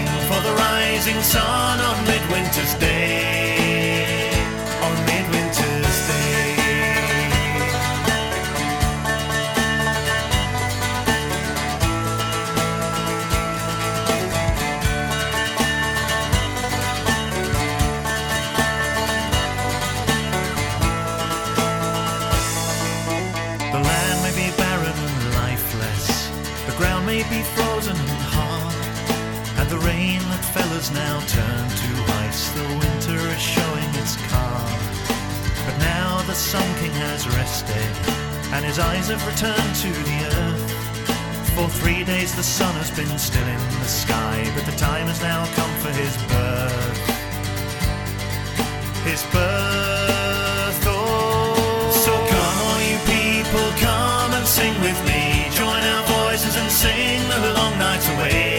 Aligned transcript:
for 0.00 0.40
the 0.42 0.54
rising 0.54 1.20
sun 1.22 1.80
on 1.80 2.04
midwinter's 2.04 2.74
day. 2.74 3.61
Rain 30.54 30.68
that 30.68 30.68
fell 30.68 30.76
has 30.76 30.90
now 30.90 31.20
turned 31.20 31.70
to 31.70 32.12
ice. 32.24 32.50
The 32.52 32.62
winter 32.62 33.18
is 33.28 33.40
showing 33.40 33.90
its 34.00 34.16
card. 34.30 34.80
But 35.66 35.78
now 35.78 36.22
the 36.26 36.34
Sun 36.34 36.62
King 36.80 36.92
has 36.92 37.28
rested, 37.28 37.92
and 38.52 38.64
his 38.64 38.78
eyes 38.78 39.08
have 39.08 39.24
returned 39.26 39.74
to 39.82 39.90
the 39.90 40.18
earth. 40.36 40.72
For 41.54 41.68
three 41.68 42.04
days 42.04 42.34
the 42.34 42.42
sun 42.42 42.74
has 42.76 42.90
been 42.90 43.18
still 43.18 43.46
in 43.46 43.58
the 43.80 43.86
sky, 43.86 44.50
but 44.54 44.64
the 44.64 44.76
time 44.76 45.06
has 45.06 45.20
now 45.20 45.44
come 45.54 45.74
for 45.80 45.92
his 45.92 46.16
birth. 46.32 46.98
His 49.04 49.22
birth, 49.30 50.82
oh. 50.86 51.92
So 52.04 52.12
come, 52.32 52.56
all 52.66 52.80
you 52.88 52.98
people, 53.04 53.68
come 53.84 54.32
and 54.32 54.46
sing 54.46 54.74
with 54.80 54.98
me. 55.04 55.50
Join 55.52 55.82
our 55.92 56.04
voices 56.24 56.56
and 56.56 56.70
sing 56.72 57.20
the 57.28 57.52
long 57.52 57.78
nights 57.78 58.08
away. 58.08 58.51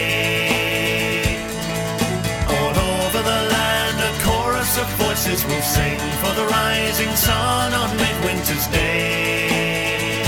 Voices 5.24 5.44
will 5.46 5.62
sing 5.62 5.98
for 6.20 6.34
the 6.34 6.46
rising 6.46 7.16
sun 7.16 7.72
on 7.72 7.96
midwinter's 7.96 8.66
day. 8.68 10.22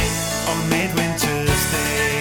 On 0.49 0.71
midwinter's 0.71 1.65
day. 1.73 2.15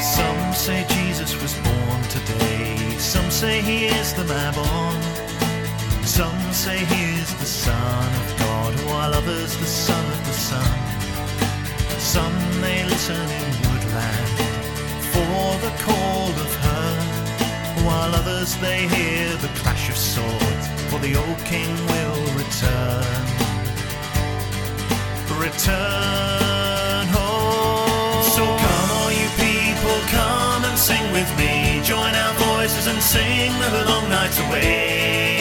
Some 0.00 0.52
say 0.52 0.84
Jesus 0.88 1.40
was 1.40 1.54
born 1.54 2.02
today. 2.10 2.98
Some 2.98 3.30
say 3.30 3.62
he 3.62 3.86
is 3.86 4.12
the. 4.14 4.24
Some 4.24 4.93
say 6.64 6.78
he 6.78 7.20
is 7.20 7.34
the 7.34 7.44
Son 7.44 8.08
of 8.22 8.38
God, 8.38 8.72
while 8.88 9.12
others 9.12 9.54
the 9.58 9.66
Son 9.66 10.04
of 10.16 10.20
the 10.24 10.32
Sun. 10.32 10.72
Some 11.98 12.36
they 12.62 12.82
listen 12.84 13.28
in 13.42 13.52
woodland 13.68 14.36
for 15.12 15.48
the 15.66 15.72
call 15.84 16.30
of 16.46 16.52
her, 16.66 16.90
while 17.84 18.14
others 18.14 18.56
they 18.64 18.88
hear 18.96 19.36
the 19.44 19.52
clash 19.60 19.90
of 19.90 19.96
swords, 20.12 20.64
for 20.88 20.98
the 21.00 21.14
old 21.22 21.40
king 21.52 21.70
will 21.92 22.24
return 22.42 23.24
return 25.46 27.04
home. 27.18 28.22
So 28.36 28.44
come, 28.64 28.90
all 28.98 29.12
you 29.20 29.28
people, 29.48 29.98
come 30.18 30.64
and 30.64 30.78
sing 30.78 31.04
with 31.12 31.30
me. 31.36 31.82
Join 31.84 32.14
our 32.24 32.34
voices 32.48 32.86
and 32.86 33.02
sing 33.02 33.52
the 33.60 33.84
long 33.84 34.08
nights 34.08 34.40
away. 34.46 35.33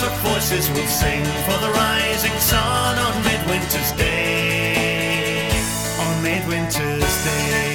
Chorus 0.00 0.12
of 0.12 0.30
voices 0.32 0.70
will 0.70 0.86
sing 0.86 1.24
for 1.44 1.58
the 1.60 1.70
rising 1.72 2.38
sun 2.38 2.98
on 2.98 3.22
midwinter's 3.24 3.92
day. 3.92 5.50
On 5.98 6.22
midwinter's 6.22 7.24
day. 7.24 7.69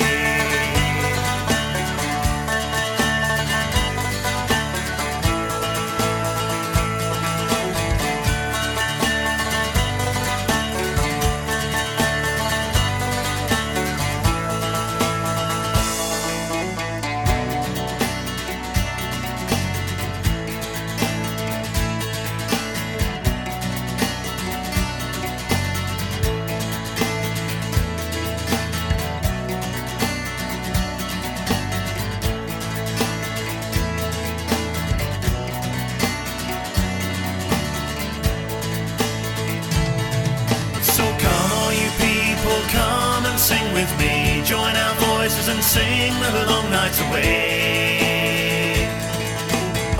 Sing 45.75 46.13
the 46.37 46.45
long 46.51 46.67
nights 46.71 46.99
away. 47.05 48.87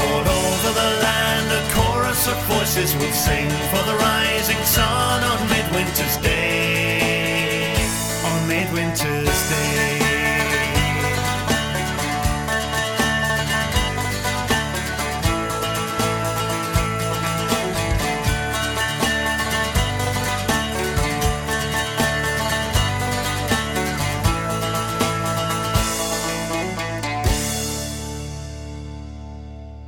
All 0.06 0.26
over 0.42 0.72
the 0.82 0.92
land, 1.06 1.48
a 1.60 1.62
chorus 1.76 2.22
of 2.32 2.38
voices 2.56 2.90
will 3.00 3.16
sing 3.28 3.50
for 3.72 3.84
the 3.90 3.96
rising 4.08 4.62
sun 4.78 5.20
on 5.32 5.40
midwinter's 5.56 6.18
day. 6.18 7.76
On 8.30 8.40
midwinter's 8.48 9.40
day. 9.50 9.95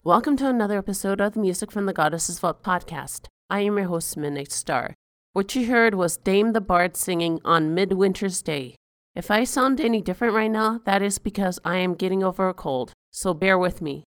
Welcome 0.07 0.37
to 0.37 0.47
another 0.47 0.77
episode 0.77 1.19
of 1.19 1.33
the 1.33 1.41
Music 1.41 1.69
from 1.69 1.85
the 1.85 1.91
Goddess's 1.91 2.39
Vault 2.39 2.63
podcast. 2.63 3.27
I 3.49 3.59
am 3.59 3.77
your 3.77 3.87
host, 3.87 4.15
Midnight 4.15 4.53
Star. 4.53 4.93
What 5.33 5.53
you 5.53 5.67
heard 5.67 5.95
was 5.95 6.15
Damh 6.15 6.53
the 6.53 6.61
Bard 6.61 6.95
singing 6.95 7.41
on 7.43 7.75
Midwinter's 7.75 8.41
Day. 8.41 8.77
If 9.17 9.29
I 9.29 9.43
sound 9.43 9.81
any 9.81 10.01
different 10.01 10.33
right 10.33 10.49
now, 10.49 10.79
that 10.85 11.01
is 11.01 11.19
because 11.19 11.59
I 11.65 11.79
am 11.79 11.93
getting 11.93 12.23
over 12.23 12.47
a 12.47 12.53
cold, 12.53 12.93
so 13.11 13.33
bear 13.33 13.57
with 13.57 13.81
me. 13.81 14.05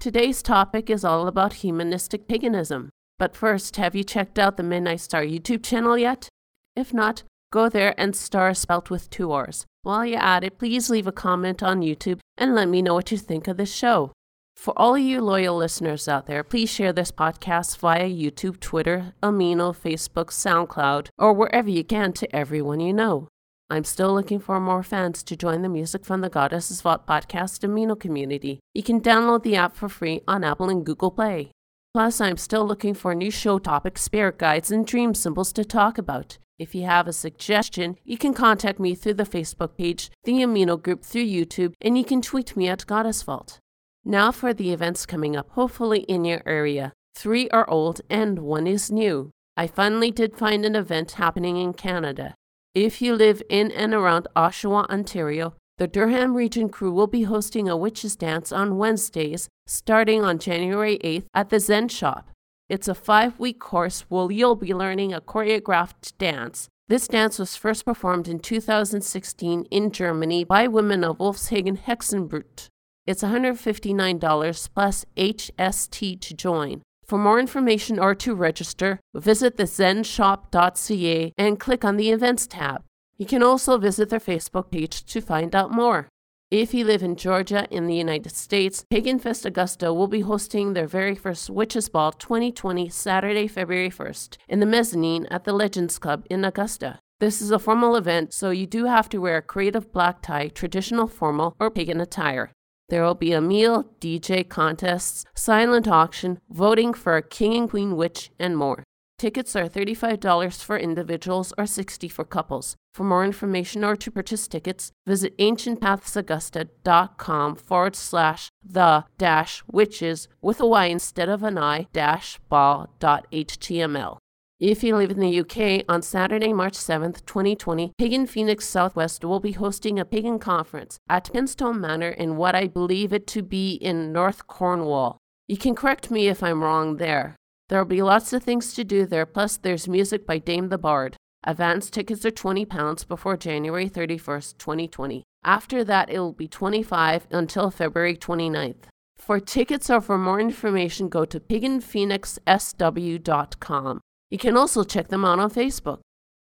Today's 0.00 0.40
topic 0.40 0.88
is 0.88 1.04
all 1.04 1.26
about 1.28 1.52
humanistic 1.52 2.26
paganism. 2.26 2.88
But 3.18 3.36
first, 3.36 3.76
have 3.76 3.94
you 3.94 4.04
checked 4.04 4.38
out 4.38 4.56
the 4.56 4.62
Midnight 4.62 5.00
Star 5.00 5.22
YouTube 5.22 5.62
channel 5.62 5.98
yet? 5.98 6.30
If 6.74 6.94
not, 6.94 7.24
go 7.52 7.68
there 7.68 7.94
and 7.98 8.16
star 8.16 8.54
spelt 8.54 8.88
with 8.88 9.10
two 9.10 9.30
R's. 9.30 9.66
While 9.82 10.06
you're 10.06 10.18
at 10.18 10.44
it, 10.44 10.58
please 10.58 10.88
leave 10.88 11.06
a 11.06 11.12
comment 11.12 11.62
on 11.62 11.82
YouTube 11.82 12.20
and 12.38 12.54
let 12.54 12.70
me 12.70 12.80
know 12.80 12.94
what 12.94 13.12
you 13.12 13.18
think 13.18 13.48
of 13.48 13.58
this 13.58 13.74
show. 13.74 14.12
For 14.62 14.78
all 14.78 14.96
you 14.96 15.20
loyal 15.20 15.56
listeners 15.56 16.06
out 16.06 16.26
there, 16.26 16.44
please 16.44 16.70
share 16.70 16.92
this 16.92 17.10
podcast 17.10 17.78
via 17.78 18.08
YouTube, 18.08 18.60
Twitter, 18.60 19.12
Amino, 19.20 19.74
Facebook, 19.74 20.26
SoundCloud, 20.26 21.08
or 21.18 21.32
wherever 21.32 21.68
you 21.68 21.82
can 21.82 22.12
to 22.12 22.32
everyone 22.32 22.78
you 22.78 22.92
know. 22.92 23.26
I'm 23.68 23.82
still 23.82 24.14
looking 24.14 24.38
for 24.38 24.60
more 24.60 24.84
fans 24.84 25.24
to 25.24 25.36
join 25.36 25.62
the 25.62 25.68
Music 25.68 26.04
from 26.04 26.20
the 26.20 26.28
Goddess's 26.28 26.80
Vault 26.80 27.08
podcast 27.08 27.68
Amino 27.68 27.98
community. 27.98 28.60
You 28.72 28.84
can 28.84 29.00
download 29.00 29.42
the 29.42 29.56
app 29.56 29.74
for 29.74 29.88
free 29.88 30.20
on 30.28 30.44
Apple 30.44 30.70
and 30.70 30.86
Google 30.86 31.10
Play. 31.10 31.50
Plus, 31.92 32.20
I'm 32.20 32.36
still 32.36 32.64
looking 32.64 32.94
for 32.94 33.16
new 33.16 33.32
show 33.32 33.58
topics, 33.58 34.02
spirit 34.02 34.38
guides, 34.38 34.70
and 34.70 34.86
dream 34.86 35.12
symbols 35.12 35.52
to 35.54 35.64
talk 35.64 35.98
about. 35.98 36.38
If 36.60 36.72
you 36.72 36.84
have 36.84 37.08
a 37.08 37.12
suggestion, 37.12 37.96
you 38.04 38.16
can 38.16 38.32
contact 38.32 38.78
me 38.78 38.94
through 38.94 39.14
the 39.14 39.24
Facebook 39.24 39.76
page, 39.76 40.12
the 40.22 40.34
Amino 40.34 40.80
group 40.80 41.02
through 41.02 41.26
YouTube, 41.26 41.72
and 41.80 41.98
you 41.98 42.04
can 42.04 42.22
tweet 42.22 42.56
me 42.56 42.68
at 42.68 42.86
Goddess 42.86 43.24
Vault. 43.24 43.58
Now 44.04 44.32
for 44.32 44.52
the 44.52 44.72
events 44.72 45.06
coming 45.06 45.36
up, 45.36 45.50
hopefully 45.50 46.00
in 46.00 46.24
your 46.24 46.42
area. 46.44 46.92
Three 47.14 47.48
are 47.50 47.68
old 47.70 48.00
and 48.10 48.40
one 48.40 48.66
is 48.66 48.90
new. 48.90 49.30
I 49.56 49.66
finally 49.66 50.10
did 50.10 50.36
find 50.36 50.64
an 50.64 50.74
event 50.74 51.12
happening 51.12 51.56
in 51.56 51.74
Canada. 51.74 52.34
If 52.74 53.00
you 53.00 53.14
live 53.14 53.42
in 53.48 53.70
and 53.70 53.94
around 53.94 54.26
Oshawa, 54.34 54.88
Ontario, 54.88 55.54
the 55.78 55.86
Durham 55.86 56.34
Region 56.34 56.68
crew 56.68 56.90
will 56.90 57.06
be 57.06 57.24
hosting 57.24 57.68
a 57.68 57.76
witches 57.76 58.16
dance 58.16 58.50
on 58.50 58.78
Wednesdays, 58.78 59.48
starting 59.66 60.24
on 60.24 60.38
January 60.38 60.98
8th 61.04 61.26
at 61.34 61.50
the 61.50 61.60
Zen 61.60 61.88
Shop. 61.88 62.30
It's 62.68 62.88
a 62.88 62.94
five 62.94 63.38
week 63.38 63.60
course 63.60 64.00
where 64.08 64.30
you'll 64.32 64.56
be 64.56 64.74
learning 64.74 65.12
a 65.12 65.20
choreographed 65.20 66.16
dance. 66.18 66.68
This 66.88 67.06
dance 67.06 67.38
was 67.38 67.56
first 67.56 67.84
performed 67.84 68.26
in 68.26 68.38
2016 68.40 69.64
in 69.70 69.90
Germany 69.92 70.44
by 70.44 70.66
women 70.66 71.04
of 71.04 71.18
Wolfshagen 71.18 71.78
Hexenbrut. 71.78 72.68
It's 73.04 73.22
$159 73.22 74.68
plus 74.74 75.04
HST 75.16 76.20
to 76.20 76.34
join. 76.34 76.82
For 77.04 77.18
more 77.18 77.40
information 77.40 77.98
or 77.98 78.14
to 78.14 78.34
register, 78.34 79.00
visit 79.14 79.56
the 79.56 79.64
zenshop.ca 79.64 81.32
and 81.36 81.60
click 81.60 81.84
on 81.84 81.96
the 81.96 82.10
Events 82.10 82.46
tab. 82.46 82.84
You 83.18 83.26
can 83.26 83.42
also 83.42 83.76
visit 83.76 84.08
their 84.08 84.20
Facebook 84.20 84.70
page 84.70 85.04
to 85.06 85.20
find 85.20 85.54
out 85.54 85.72
more. 85.72 86.08
If 86.50 86.74
you 86.74 86.84
live 86.84 87.02
in 87.02 87.16
Georgia 87.16 87.66
in 87.70 87.86
the 87.86 87.94
United 87.94 88.36
States, 88.36 88.84
Pagan 88.90 89.18
Fest 89.18 89.46
Augusta 89.46 89.92
will 89.92 90.06
be 90.06 90.20
hosting 90.20 90.72
their 90.72 90.86
very 90.86 91.14
first 91.14 91.50
Witches 91.50 91.88
Ball 91.88 92.12
2020 92.12 92.88
Saturday, 92.88 93.48
February 93.48 93.90
1st 93.90 94.36
in 94.48 94.60
the 94.60 94.66
mezzanine 94.66 95.26
at 95.26 95.44
the 95.44 95.52
Legends 95.52 95.98
Club 95.98 96.24
in 96.30 96.44
Augusta. 96.44 96.98
This 97.20 97.40
is 97.40 97.50
a 97.50 97.58
formal 97.58 97.96
event, 97.96 98.32
so 98.32 98.50
you 98.50 98.66
do 98.66 98.84
have 98.84 99.08
to 99.08 99.18
wear 99.18 99.38
a 99.38 99.42
creative 99.42 99.92
black 99.92 100.22
tie, 100.22 100.48
traditional 100.48 101.06
formal, 101.06 101.56
or 101.58 101.70
pagan 101.70 102.00
attire. 102.00 102.52
There 102.92 103.02
will 103.02 103.14
be 103.14 103.32
a 103.32 103.40
meal, 103.40 103.84
DJ 104.02 104.46
contests, 104.46 105.24
silent 105.34 105.88
auction, 105.88 106.38
voting 106.50 106.92
for 106.92 107.16
a 107.16 107.22
king 107.22 107.54
and 107.54 107.70
queen 107.70 107.96
witch, 107.96 108.30
and 108.38 108.54
more. 108.54 108.84
Tickets 109.16 109.56
are 109.56 109.66
$35 109.66 110.62
for 110.62 110.76
individuals 110.76 111.54
or 111.56 111.64
60 111.64 112.06
for 112.08 112.26
couples. 112.26 112.76
For 112.92 113.04
more 113.04 113.24
information 113.24 113.82
or 113.82 113.96
to 113.96 114.10
purchase 114.10 114.46
tickets, 114.46 114.92
visit 115.06 115.38
ancientpathsaugusta.com 115.38 117.56
forward 117.56 117.96
slash 117.96 118.50
the 118.62 119.04
dash 119.16 119.62
witches 119.72 120.28
with 120.42 120.60
a 120.60 120.66
Y 120.66 120.84
instead 120.84 121.30
of 121.30 121.42
an 121.42 121.56
I 121.56 121.86
dash 121.94 122.38
ball 122.50 122.94
dot 122.98 123.26
html. 123.32 124.18
If 124.62 124.82
you 124.84 124.96
live 124.96 125.10
in 125.10 125.18
the 125.18 125.40
UK, 125.40 125.84
on 125.88 126.02
Saturday, 126.02 126.52
March 126.52 126.74
7th, 126.74 127.26
2020, 127.26 127.94
Pagan 127.98 128.28
Phoenix 128.28 128.64
Southwest 128.64 129.24
will 129.24 129.40
be 129.40 129.50
hosting 129.50 129.98
a 129.98 130.04
pagan 130.04 130.38
conference 130.38 131.00
at 131.08 131.32
Pinstone 131.32 131.80
Manor 131.80 132.10
in 132.10 132.36
what 132.36 132.54
I 132.54 132.68
believe 132.68 133.12
it 133.12 133.26
to 133.26 133.42
be 133.42 133.72
in 133.72 134.12
North 134.12 134.46
Cornwall. 134.46 135.18
You 135.48 135.56
can 135.56 135.74
correct 135.74 136.12
me 136.12 136.28
if 136.28 136.44
I'm 136.44 136.62
wrong 136.62 136.98
there. 136.98 137.34
There'll 137.68 137.84
be 137.84 138.02
lots 138.02 138.32
of 138.32 138.44
things 138.44 138.72
to 138.74 138.84
do 138.84 139.04
there, 139.04 139.26
plus 139.26 139.56
there's 139.56 139.88
music 139.88 140.28
by 140.28 140.38
Damh 140.38 140.68
the 140.68 140.78
Bard. 140.78 141.16
Advance 141.42 141.90
tickets 141.90 142.24
are 142.24 142.30
£20 142.30 143.08
before 143.08 143.36
January 143.36 143.90
31st, 143.90 144.58
2020. 144.58 145.24
After 145.42 145.82
that, 145.82 146.08
it 146.08 146.20
will 146.20 146.34
be 146.34 146.46
25 146.46 147.26
until 147.32 147.72
February 147.72 148.16
29th. 148.16 148.84
For 149.16 149.40
tickets 149.40 149.90
or 149.90 150.00
for 150.00 150.18
more 150.18 150.38
information, 150.38 151.08
go 151.08 151.24
to 151.24 151.40
paganphoenixsw.com. 151.40 154.00
You 154.32 154.38
can 154.38 154.56
also 154.56 154.82
check 154.82 155.08
them 155.08 155.26
out 155.26 155.38
on 155.40 155.50
Facebook. 155.50 156.00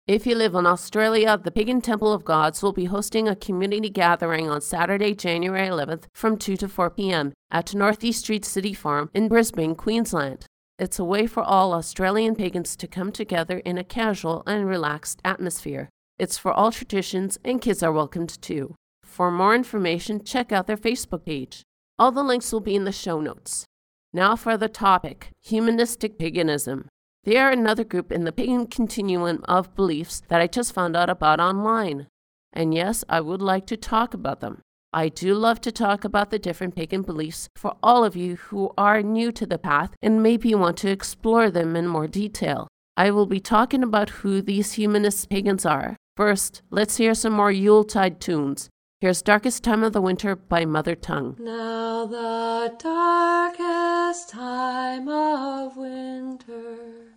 If 0.06 0.26
you 0.26 0.34
live 0.34 0.54
in 0.54 0.66
Australia, 0.66 1.40
the 1.42 1.50
Pagan 1.50 1.80
Temple 1.80 2.12
of 2.12 2.22
Gods 2.22 2.62
will 2.62 2.74
be 2.74 2.84
hosting 2.84 3.26
a 3.26 3.34
community 3.34 3.88
gathering 3.88 4.50
on 4.50 4.60
Saturday, 4.60 5.14
January 5.14 5.66
11th 5.68 6.04
from 6.12 6.36
2 6.36 6.58
to 6.58 6.68
4 6.68 6.90
p.m. 6.90 7.32
at 7.50 7.74
Northey 7.74 8.12
Street 8.12 8.44
City 8.44 8.74
Farm 8.74 9.08
in 9.14 9.26
Brisbane, 9.26 9.74
Queensland. 9.74 10.44
It's 10.78 10.98
a 10.98 11.04
way 11.04 11.26
for 11.26 11.42
all 11.42 11.72
Australian 11.72 12.34
pagans 12.34 12.76
to 12.76 12.86
come 12.86 13.10
together 13.10 13.60
in 13.60 13.78
a 13.78 13.84
casual 13.84 14.42
and 14.46 14.68
relaxed 14.68 15.22
atmosphere. 15.24 15.88
It's 16.18 16.36
for 16.36 16.52
all 16.52 16.70
traditions, 16.70 17.38
and 17.42 17.58
kids 17.58 17.82
are 17.82 17.90
welcomed 17.90 18.42
too. 18.42 18.74
For 19.02 19.30
more 19.30 19.54
information, 19.54 20.22
check 20.24 20.52
out 20.52 20.66
their 20.66 20.76
Facebook 20.76 21.24
page. 21.24 21.62
All 21.98 22.12
the 22.12 22.22
links 22.22 22.52
will 22.52 22.60
be 22.60 22.76
in 22.76 22.84
the 22.84 22.92
show 22.92 23.18
notes. 23.22 23.64
Now 24.12 24.36
for 24.36 24.58
the 24.58 24.68
topic 24.68 25.30
humanistic 25.40 26.18
paganism. 26.18 26.90
They 27.28 27.36
are 27.36 27.50
another 27.50 27.84
group 27.84 28.10
in 28.10 28.24
the 28.24 28.32
pagan 28.32 28.66
continuum 28.68 29.44
of 29.46 29.74
beliefs 29.76 30.22
that 30.28 30.40
I 30.40 30.46
just 30.46 30.72
found 30.72 30.96
out 30.96 31.10
about 31.10 31.40
online. 31.40 32.06
And 32.54 32.72
yes, 32.72 33.04
I 33.06 33.20
would 33.20 33.42
like 33.42 33.66
to 33.66 33.76
talk 33.76 34.14
about 34.14 34.40
them. 34.40 34.62
I 34.94 35.10
do 35.10 35.34
love 35.34 35.60
to 35.60 35.70
talk 35.70 36.04
about 36.04 36.30
the 36.30 36.38
different 36.38 36.74
pagan 36.74 37.02
beliefs 37.02 37.50
for 37.54 37.76
all 37.82 38.02
of 38.02 38.16
you 38.16 38.36
who 38.36 38.72
are 38.78 39.02
new 39.02 39.30
to 39.32 39.44
the 39.44 39.58
path 39.58 39.90
and 40.00 40.22
maybe 40.22 40.54
want 40.54 40.78
to 40.78 40.90
explore 40.90 41.50
them 41.50 41.76
in 41.76 41.86
more 41.86 42.06
detail. 42.06 42.66
I 42.96 43.10
will 43.10 43.26
be 43.26 43.40
talking 43.40 43.82
about 43.82 44.08
who 44.08 44.40
these 44.40 44.72
humanist 44.72 45.28
pagans 45.28 45.66
are. 45.66 45.98
First, 46.16 46.62
let's 46.70 46.96
hear 46.96 47.12
some 47.12 47.34
more 47.34 47.52
Yuletide 47.52 48.22
tunes. 48.22 48.70
Here's 49.02 49.20
Darkest 49.20 49.62
Time 49.62 49.82
of 49.82 49.92
the 49.92 50.00
Winter 50.00 50.34
by 50.34 50.64
Mother 50.64 50.94
Tongue. 50.94 51.36
Now 51.38 52.06
the 52.06 52.74
darkest 52.78 54.30
time 54.30 55.08
of 55.10 55.76
winter 55.76 57.07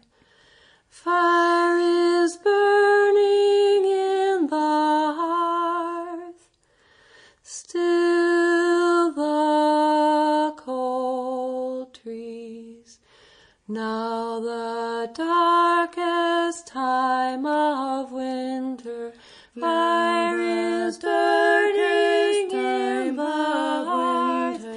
Fire 1.03 1.79
is 1.79 2.38
burning 2.38 3.86
in 3.86 4.46
the 4.46 5.13
hearth, 5.17 6.48
still 7.41 9.12
the 9.12 10.53
cold 10.58 11.96
trees. 11.96 13.00
Now 13.67 14.41
the 14.41 15.10
darkest 15.15 16.67
time 16.67 17.48
of 17.48 18.12
winter, 18.12 19.13
fire 19.60 20.39
is 20.39 21.00
burning 21.00 22.51
in 22.51 23.15
the 23.15 23.24
hearth, 23.24 24.67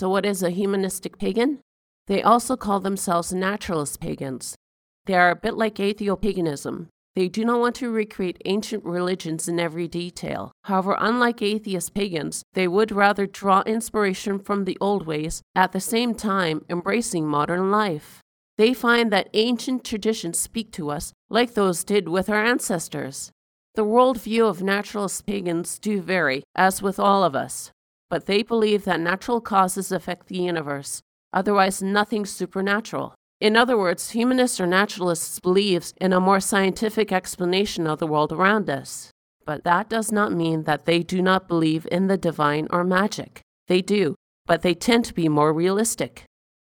So, 0.00 0.08
what 0.08 0.24
is 0.24 0.42
a 0.42 0.48
humanistic 0.48 1.18
pagan? 1.18 1.58
They 2.06 2.22
also 2.22 2.56
call 2.56 2.80
themselves 2.80 3.34
naturalist 3.34 4.00
pagans. 4.00 4.56
They 5.04 5.12
are 5.12 5.30
a 5.30 5.36
bit 5.36 5.58
like 5.58 5.74
atheopaganism. 5.74 6.86
They 7.14 7.28
do 7.28 7.44
not 7.44 7.60
want 7.60 7.74
to 7.74 7.90
recreate 7.90 8.40
ancient 8.46 8.82
religions 8.82 9.46
in 9.46 9.60
every 9.60 9.88
detail. 9.88 10.52
However, 10.64 10.96
unlike 10.98 11.42
atheist 11.42 11.92
pagans, 11.92 12.42
they 12.54 12.66
would 12.66 12.90
rather 12.90 13.26
draw 13.26 13.60
inspiration 13.66 14.38
from 14.38 14.64
the 14.64 14.78
old 14.80 15.06
ways, 15.06 15.42
at 15.54 15.72
the 15.72 15.80
same 15.80 16.14
time 16.14 16.64
embracing 16.70 17.26
modern 17.26 17.70
life. 17.70 18.20
They 18.56 18.72
find 18.72 19.12
that 19.12 19.28
ancient 19.34 19.84
traditions 19.84 20.38
speak 20.38 20.72
to 20.72 20.88
us 20.88 21.12
like 21.28 21.52
those 21.52 21.84
did 21.84 22.08
with 22.08 22.30
our 22.30 22.42
ancestors. 22.42 23.32
The 23.74 23.84
worldview 23.84 24.48
of 24.48 24.62
naturalist 24.62 25.26
pagans 25.26 25.78
do 25.78 26.00
vary, 26.00 26.42
as 26.56 26.80
with 26.80 26.98
all 26.98 27.22
of 27.22 27.36
us, 27.36 27.70
but 28.10 28.26
they 28.26 28.42
believe 28.42 28.84
that 28.84 29.00
natural 29.00 29.40
causes 29.40 29.90
affect 29.90 30.26
the 30.26 30.36
universe, 30.36 31.00
otherwise 31.32 31.80
nothing 31.80 32.26
supernatural. 32.26 33.14
In 33.40 33.56
other 33.56 33.78
words, 33.78 34.10
humanists 34.10 34.60
or 34.60 34.66
naturalists 34.66 35.40
believe 35.40 35.92
in 35.98 36.12
a 36.12 36.20
more 36.20 36.40
scientific 36.40 37.10
explanation 37.10 37.86
of 37.86 37.98
the 37.98 38.06
world 38.06 38.32
around 38.32 38.68
us. 38.68 39.10
But 39.46 39.64
that 39.64 39.88
does 39.88 40.12
not 40.12 40.32
mean 40.32 40.64
that 40.64 40.84
they 40.84 41.02
do 41.02 41.22
not 41.22 41.48
believe 41.48 41.88
in 41.90 42.08
the 42.08 42.18
divine 42.18 42.66
or 42.70 42.84
magic. 42.84 43.40
They 43.68 43.80
do, 43.80 44.16
but 44.44 44.60
they 44.60 44.74
tend 44.74 45.06
to 45.06 45.14
be 45.14 45.28
more 45.28 45.54
realistic. 45.54 46.24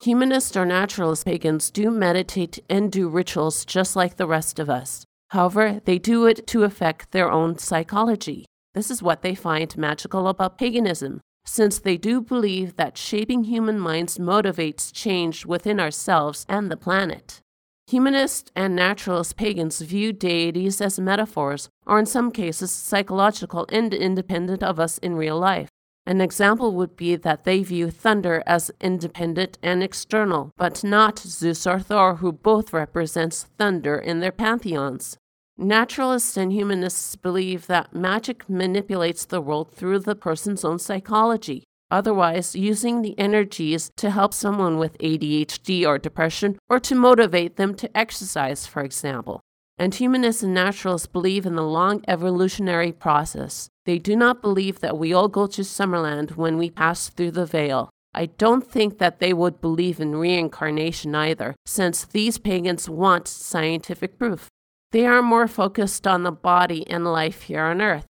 Humanist 0.04 0.58
or 0.58 0.66
naturalist 0.66 1.26
pagans 1.26 1.72
do 1.72 1.90
meditate 1.90 2.60
and 2.70 2.92
do 2.92 3.08
rituals 3.08 3.64
just 3.64 3.96
like 3.96 4.18
the 4.18 4.28
rest 4.28 4.60
of 4.60 4.70
us. 4.70 5.06
However, 5.30 5.82
they 5.86 5.98
do 5.98 6.26
it 6.26 6.46
to 6.48 6.64
affect 6.64 7.12
their 7.12 7.32
own 7.32 7.58
psychology. 7.58 8.46
This 8.74 8.92
is 8.92 9.02
what 9.02 9.22
they 9.22 9.36
find 9.36 9.76
magical 9.78 10.28
about 10.28 10.58
paganism 10.58 11.22
since 11.48 11.80
they 11.80 11.98
do 11.98 12.22
believe 12.22 12.76
that 12.76 12.98
shaping 12.98 13.46
human 13.46 13.80
minds 13.80 14.18
motivates 14.18 14.92
change 14.94 15.46
within 15.46 15.80
ourselves 15.80 16.46
and 16.50 16.70
the 16.70 16.78
planet. 16.78 17.42
Humanist 17.88 18.52
and 18.54 18.76
naturalist 18.76 19.38
pagans 19.38 19.80
view 19.80 20.12
deities 20.12 20.82
as 20.82 21.00
metaphors, 21.00 21.70
or 21.86 22.00
in 22.00 22.06
some 22.06 22.32
cases, 22.32 22.70
psychological 22.70 23.66
and 23.72 23.94
independent 23.94 24.62
of 24.62 24.78
us 24.78 24.98
in 24.98 25.16
real 25.16 25.40
life. 25.40 25.70
An 26.06 26.20
example 26.20 26.74
would 26.74 26.98
be 26.98 27.16
that 27.16 27.46
they 27.46 27.64
view 27.64 27.90
thunder 27.90 28.44
as 28.46 28.72
independent 28.82 29.58
and 29.64 29.82
external, 29.82 30.52
but 30.58 30.84
not 30.84 31.20
Zeus 31.20 31.66
or 31.66 31.80
Thor, 31.80 32.16
who 32.16 32.32
both 32.34 32.74
represents 32.74 33.44
thunder 33.58 33.98
in 33.98 34.20
their 34.20 34.32
pantheons. 34.32 35.18
Naturalists 35.60 36.38
and 36.38 36.54
humanists 36.54 37.16
believe 37.16 37.66
that 37.66 37.92
magic 37.92 38.48
manipulates 38.48 39.26
the 39.26 39.42
world 39.42 39.72
through 39.72 39.98
the 39.98 40.14
person's 40.14 40.64
own 40.64 40.78
psychology. 40.78 41.64
Otherwise, 41.90 42.56
using 42.56 43.02
the 43.02 43.18
energies 43.18 43.90
to 43.96 44.12
help 44.12 44.36
someone 44.36 44.78
with 44.78 44.96
ADHD 45.00 45.84
or 45.84 45.98
depression, 45.98 46.60
or 46.70 46.80
to 46.82 46.94
motivate 46.94 47.56
them 47.56 47.74
to 47.74 47.98
exercise, 47.98 48.68
for 48.68 48.84
example. 48.84 49.42
And 49.80 49.96
humanists 49.96 50.44
and 50.44 50.54
naturalists 50.54 51.08
believe 51.08 51.48
in 51.48 51.56
the 51.56 51.64
long 51.64 52.04
evolutionary 52.08 52.92
process. 52.92 53.68
They 53.86 53.98
do 53.98 54.16
not 54.16 54.44
believe 54.44 54.82
that 54.82 55.00
we 55.00 55.12
all 55.12 55.28
go 55.28 55.48
to 55.48 55.62
Summerland 55.64 56.36
when 56.36 56.58
we 56.58 56.70
pass 56.70 57.10
through 57.10 57.32
the 57.32 57.48
veil. 57.48 57.90
I 58.14 58.28
don't 58.28 58.70
think 58.70 59.00
that 59.00 59.20
they 59.20 59.34
would 59.34 59.60
believe 59.60 60.00
in 60.00 60.18
reincarnation 60.18 61.16
either, 61.16 61.56
since 61.66 62.06
these 62.06 62.38
pagans 62.38 62.88
want 62.88 63.28
scientific 63.28 64.20
proof. 64.20 64.50
They 64.92 65.06
are 65.06 65.22
more 65.22 65.48
focused 65.48 66.08
on 66.08 66.24
the 66.24 66.32
body 66.32 66.88
and 66.88 67.06
life 67.06 67.44
here 67.44 67.64
on 67.64 67.82
Earth. 67.82 68.06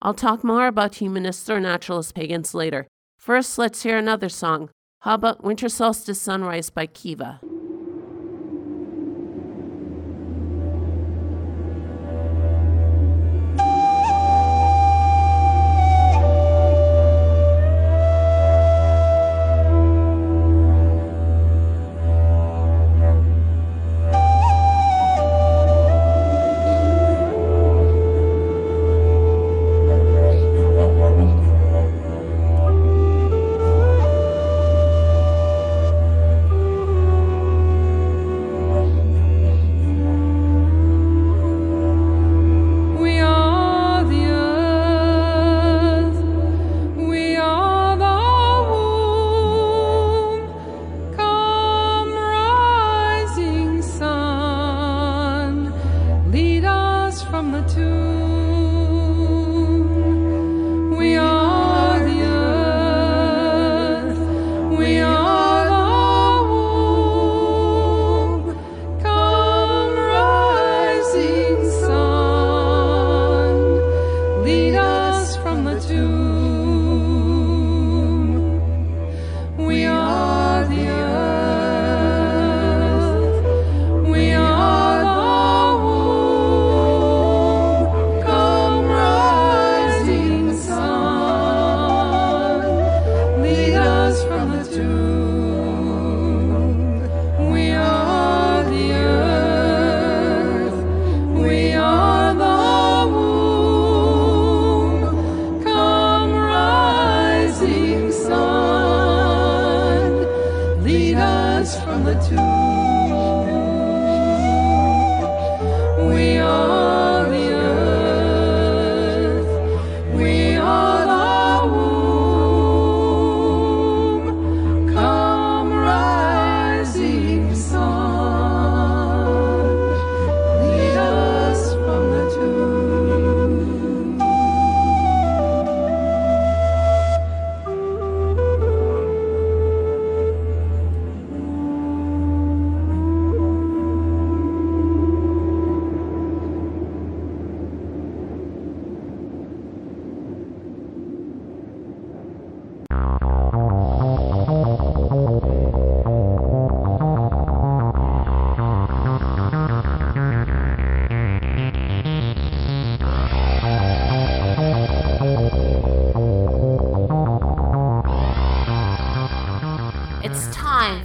I'll 0.00 0.14
talk 0.14 0.42
more 0.42 0.66
about 0.66 0.96
humanists 0.96 1.50
or 1.50 1.60
naturalist 1.60 2.14
pagans 2.14 2.54
later. 2.54 2.88
First, 3.18 3.58
let's 3.58 3.82
hear 3.82 3.98
another 3.98 4.30
song. 4.30 4.70
How 5.00 5.14
about 5.14 5.44
Winter 5.44 5.68
Solstice 5.68 6.20
Sunrise 6.20 6.70
by 6.70 6.86
Kiva? 6.86 7.40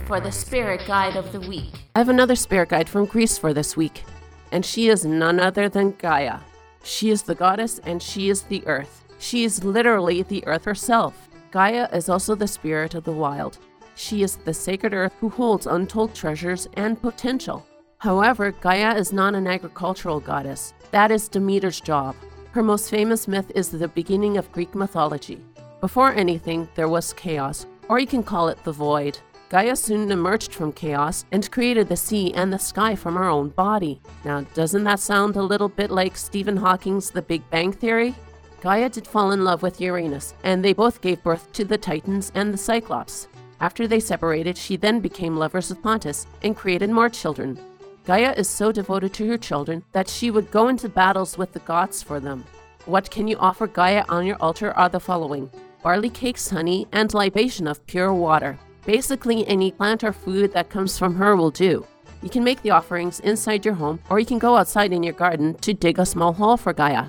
For 0.07 0.21
the 0.21 0.31
spirit 0.31 0.81
guide 0.87 1.15
of 1.15 1.31
the 1.31 1.39
week. 1.41 1.69
I 1.95 1.99
have 1.99 2.09
another 2.09 2.35
spirit 2.35 2.69
guide 2.69 2.87
from 2.87 3.05
Greece 3.05 3.37
for 3.37 3.53
this 3.53 3.75
week, 3.75 4.03
and 4.51 4.65
she 4.65 4.87
is 4.87 5.05
none 5.05 5.39
other 5.39 5.67
than 5.69 5.95
Gaia. 5.99 6.39
She 6.81 7.09
is 7.09 7.23
the 7.23 7.35
goddess 7.35 7.79
and 7.79 8.01
she 8.01 8.29
is 8.29 8.43
the 8.43 8.65
earth. 8.65 9.03
She 9.19 9.43
is 9.43 9.63
literally 9.63 10.23
the 10.23 10.47
earth 10.47 10.63
herself. 10.63 11.26
Gaia 11.57 11.89
is 11.91 12.07
also 12.07 12.35
the 12.35 12.47
spirit 12.47 12.93
of 12.93 13.03
the 13.03 13.11
wild. 13.11 13.57
She 13.95 14.21
is 14.21 14.35
the 14.35 14.53
sacred 14.53 14.93
earth 14.93 15.15
who 15.19 15.27
holds 15.27 15.65
untold 15.65 16.13
treasures 16.13 16.67
and 16.75 17.01
potential. 17.01 17.65
However, 17.97 18.51
Gaia 18.51 18.95
is 18.95 19.11
not 19.11 19.33
an 19.33 19.47
agricultural 19.47 20.19
goddess. 20.19 20.75
That 20.91 21.09
is 21.09 21.27
Demeter's 21.27 21.81
job. 21.81 22.15
Her 22.51 22.61
most 22.61 22.91
famous 22.91 23.27
myth 23.27 23.51
is 23.55 23.69
the 23.71 23.87
beginning 23.87 24.37
of 24.37 24.51
Greek 24.51 24.75
mythology. 24.75 25.43
Before 25.81 26.13
anything, 26.13 26.69
there 26.75 26.89
was 26.89 27.11
chaos, 27.13 27.65
or 27.89 27.97
you 27.97 28.05
can 28.05 28.21
call 28.21 28.49
it 28.49 28.63
the 28.63 28.71
void. 28.71 29.17
Gaia 29.49 29.75
soon 29.75 30.11
emerged 30.11 30.53
from 30.53 30.71
chaos 30.71 31.25
and 31.31 31.49
created 31.49 31.89
the 31.89 31.97
sea 31.97 32.35
and 32.35 32.53
the 32.53 32.59
sky 32.59 32.93
from 32.93 33.15
her 33.15 33.29
own 33.29 33.49
body. 33.49 33.99
Now, 34.23 34.41
doesn't 34.53 34.83
that 34.83 34.99
sound 34.99 35.35
a 35.35 35.41
little 35.41 35.69
bit 35.69 35.89
like 35.89 36.17
Stephen 36.17 36.57
Hawking's 36.57 37.09
The 37.09 37.23
Big 37.23 37.49
Bang 37.49 37.71
Theory? 37.71 38.13
Gaia 38.61 38.89
did 38.89 39.05
fall 39.05 39.31
in 39.31 39.43
love 39.43 39.61
with 39.61 39.79
Uranus, 39.79 40.33
and 40.43 40.63
they 40.63 40.73
both 40.73 41.01
gave 41.01 41.21
birth 41.23 41.51
to 41.53 41.63
the 41.63 41.77
Titans 41.77 42.31
and 42.33 42.53
the 42.53 42.57
Cyclops. 42.57 43.27
After 43.59 43.87
they 43.87 43.99
separated, 43.99 44.57
she 44.57 44.77
then 44.77 44.99
became 44.99 45.37
lovers 45.37 45.69
with 45.69 45.81
Pontus 45.81 46.27
and 46.41 46.55
created 46.55 46.89
more 46.89 47.09
children. 47.09 47.59
Gaia 48.05 48.33
is 48.33 48.47
so 48.47 48.71
devoted 48.71 49.13
to 49.13 49.27
her 49.27 49.37
children 49.37 49.83
that 49.91 50.07
she 50.07 50.31
would 50.31 50.49
go 50.49 50.69
into 50.69 50.89
battles 50.89 51.37
with 51.37 51.53
the 51.53 51.59
gods 51.59 52.01
for 52.01 52.19
them. 52.19 52.45
What 52.85 53.11
can 53.11 53.27
you 53.27 53.37
offer 53.37 53.67
Gaia 53.67 54.05
on 54.09 54.25
your 54.25 54.37
altar 54.41 54.71
are 54.71 54.89
the 54.89 54.99
following 54.99 55.51
barley 55.83 56.09
cakes, 56.09 56.49
honey, 56.49 56.87
and 56.91 57.13
libation 57.13 57.67
of 57.67 57.85
pure 57.85 58.13
water. 58.13 58.57
Basically, 58.85 59.47
any 59.47 59.71
plant 59.71 60.03
or 60.03 60.11
food 60.11 60.51
that 60.53 60.69
comes 60.69 60.97
from 60.97 61.15
her 61.15 61.35
will 61.35 61.51
do. 61.51 61.85
You 62.23 62.29
can 62.29 62.43
make 62.43 62.61
the 62.61 62.71
offerings 62.71 63.19
inside 63.19 63.63
your 63.63 63.75
home, 63.75 63.99
or 64.09 64.19
you 64.19 64.25
can 64.25 64.39
go 64.39 64.55
outside 64.55 64.91
in 64.91 65.03
your 65.03 65.13
garden 65.13 65.53
to 65.55 65.73
dig 65.73 65.99
a 65.99 66.05
small 66.05 66.33
hole 66.33 66.57
for 66.57 66.73
Gaia. 66.73 67.07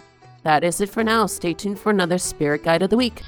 That 0.49 0.65
is 0.65 0.81
it 0.81 0.89
for 0.89 1.05
now. 1.05 1.27
Stay 1.27 1.53
tuned 1.53 1.79
for 1.79 1.91
another 1.91 2.17
Spirit 2.17 2.63
Guide 2.63 2.81
of 2.81 2.89
the 2.89 2.97
Week. 2.97 3.21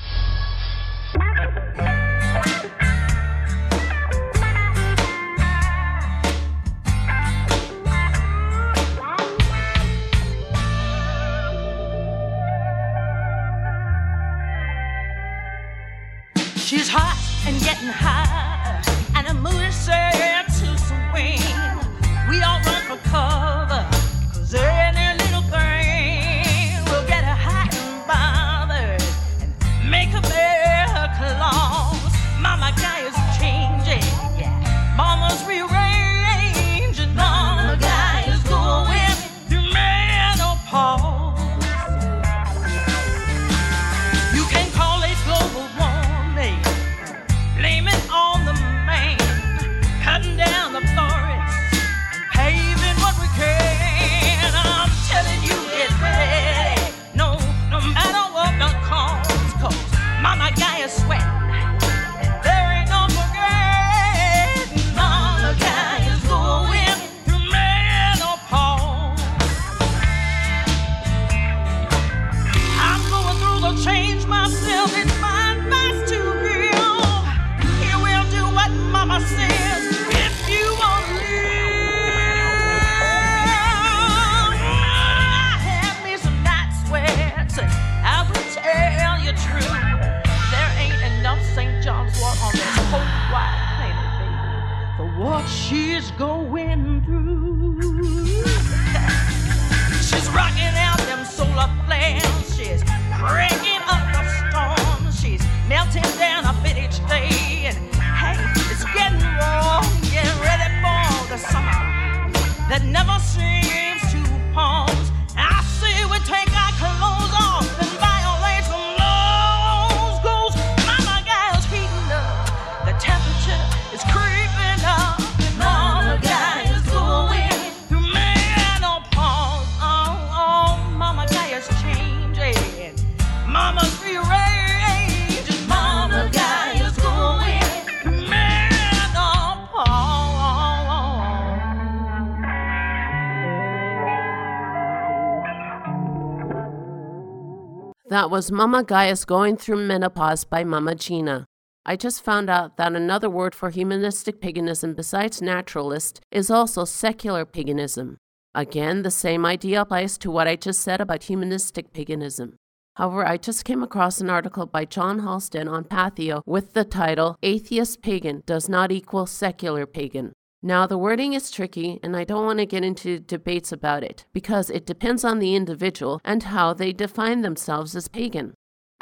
Was 148.30 148.52
Mama 148.52 148.84
Gaia's 148.84 149.24
Going 149.24 149.56
Through 149.56 149.88
Menopause 149.88 150.44
by 150.44 150.62
Mama 150.62 150.94
Gina. 150.94 151.46
I 151.84 151.96
just 151.96 152.22
found 152.22 152.48
out 152.48 152.76
that 152.76 152.94
another 152.94 153.28
word 153.28 153.56
for 153.56 153.70
humanistic 153.70 154.40
paganism 154.40 154.94
besides 154.94 155.42
naturalist 155.42 156.20
is 156.30 156.48
also 156.48 156.84
secular 156.84 157.44
paganism. 157.44 158.18
Again, 158.54 159.02
the 159.02 159.10
same 159.10 159.44
idea 159.44 159.80
applies 159.80 160.16
to 160.18 160.30
what 160.30 160.46
I 160.46 160.54
just 160.54 160.80
said 160.80 161.00
about 161.00 161.24
humanistic 161.24 161.92
paganism. 161.92 162.54
However, 162.94 163.26
I 163.26 163.36
just 163.36 163.64
came 163.64 163.82
across 163.82 164.20
an 164.20 164.30
article 164.30 164.66
by 164.66 164.84
John 164.84 165.18
Halstead 165.18 165.66
on 165.66 165.82
Patheos 165.82 166.42
with 166.46 166.74
the 166.74 166.84
title 166.84 167.36
Atheist 167.42 168.00
Pagan 168.00 168.44
Does 168.46 168.68
Not 168.68 168.92
Equal 168.92 169.26
Secular 169.26 169.86
Pagan. 169.86 170.34
Now, 170.62 170.86
the 170.86 170.98
wording 170.98 171.32
is 171.32 171.50
tricky, 171.50 171.98
and 172.02 172.14
I 172.14 172.24
don't 172.24 172.44
want 172.44 172.58
to 172.58 172.66
get 172.66 172.84
into 172.84 173.18
debates 173.18 173.72
about 173.72 174.02
it 174.02 174.26
because 174.34 174.68
it 174.68 174.84
depends 174.84 175.24
on 175.24 175.38
the 175.38 175.54
individual 175.54 176.20
and 176.22 176.42
how 176.42 176.74
they 176.74 176.92
define 176.92 177.40
themselves 177.40 177.96
as 177.96 178.08
pagan. 178.08 178.52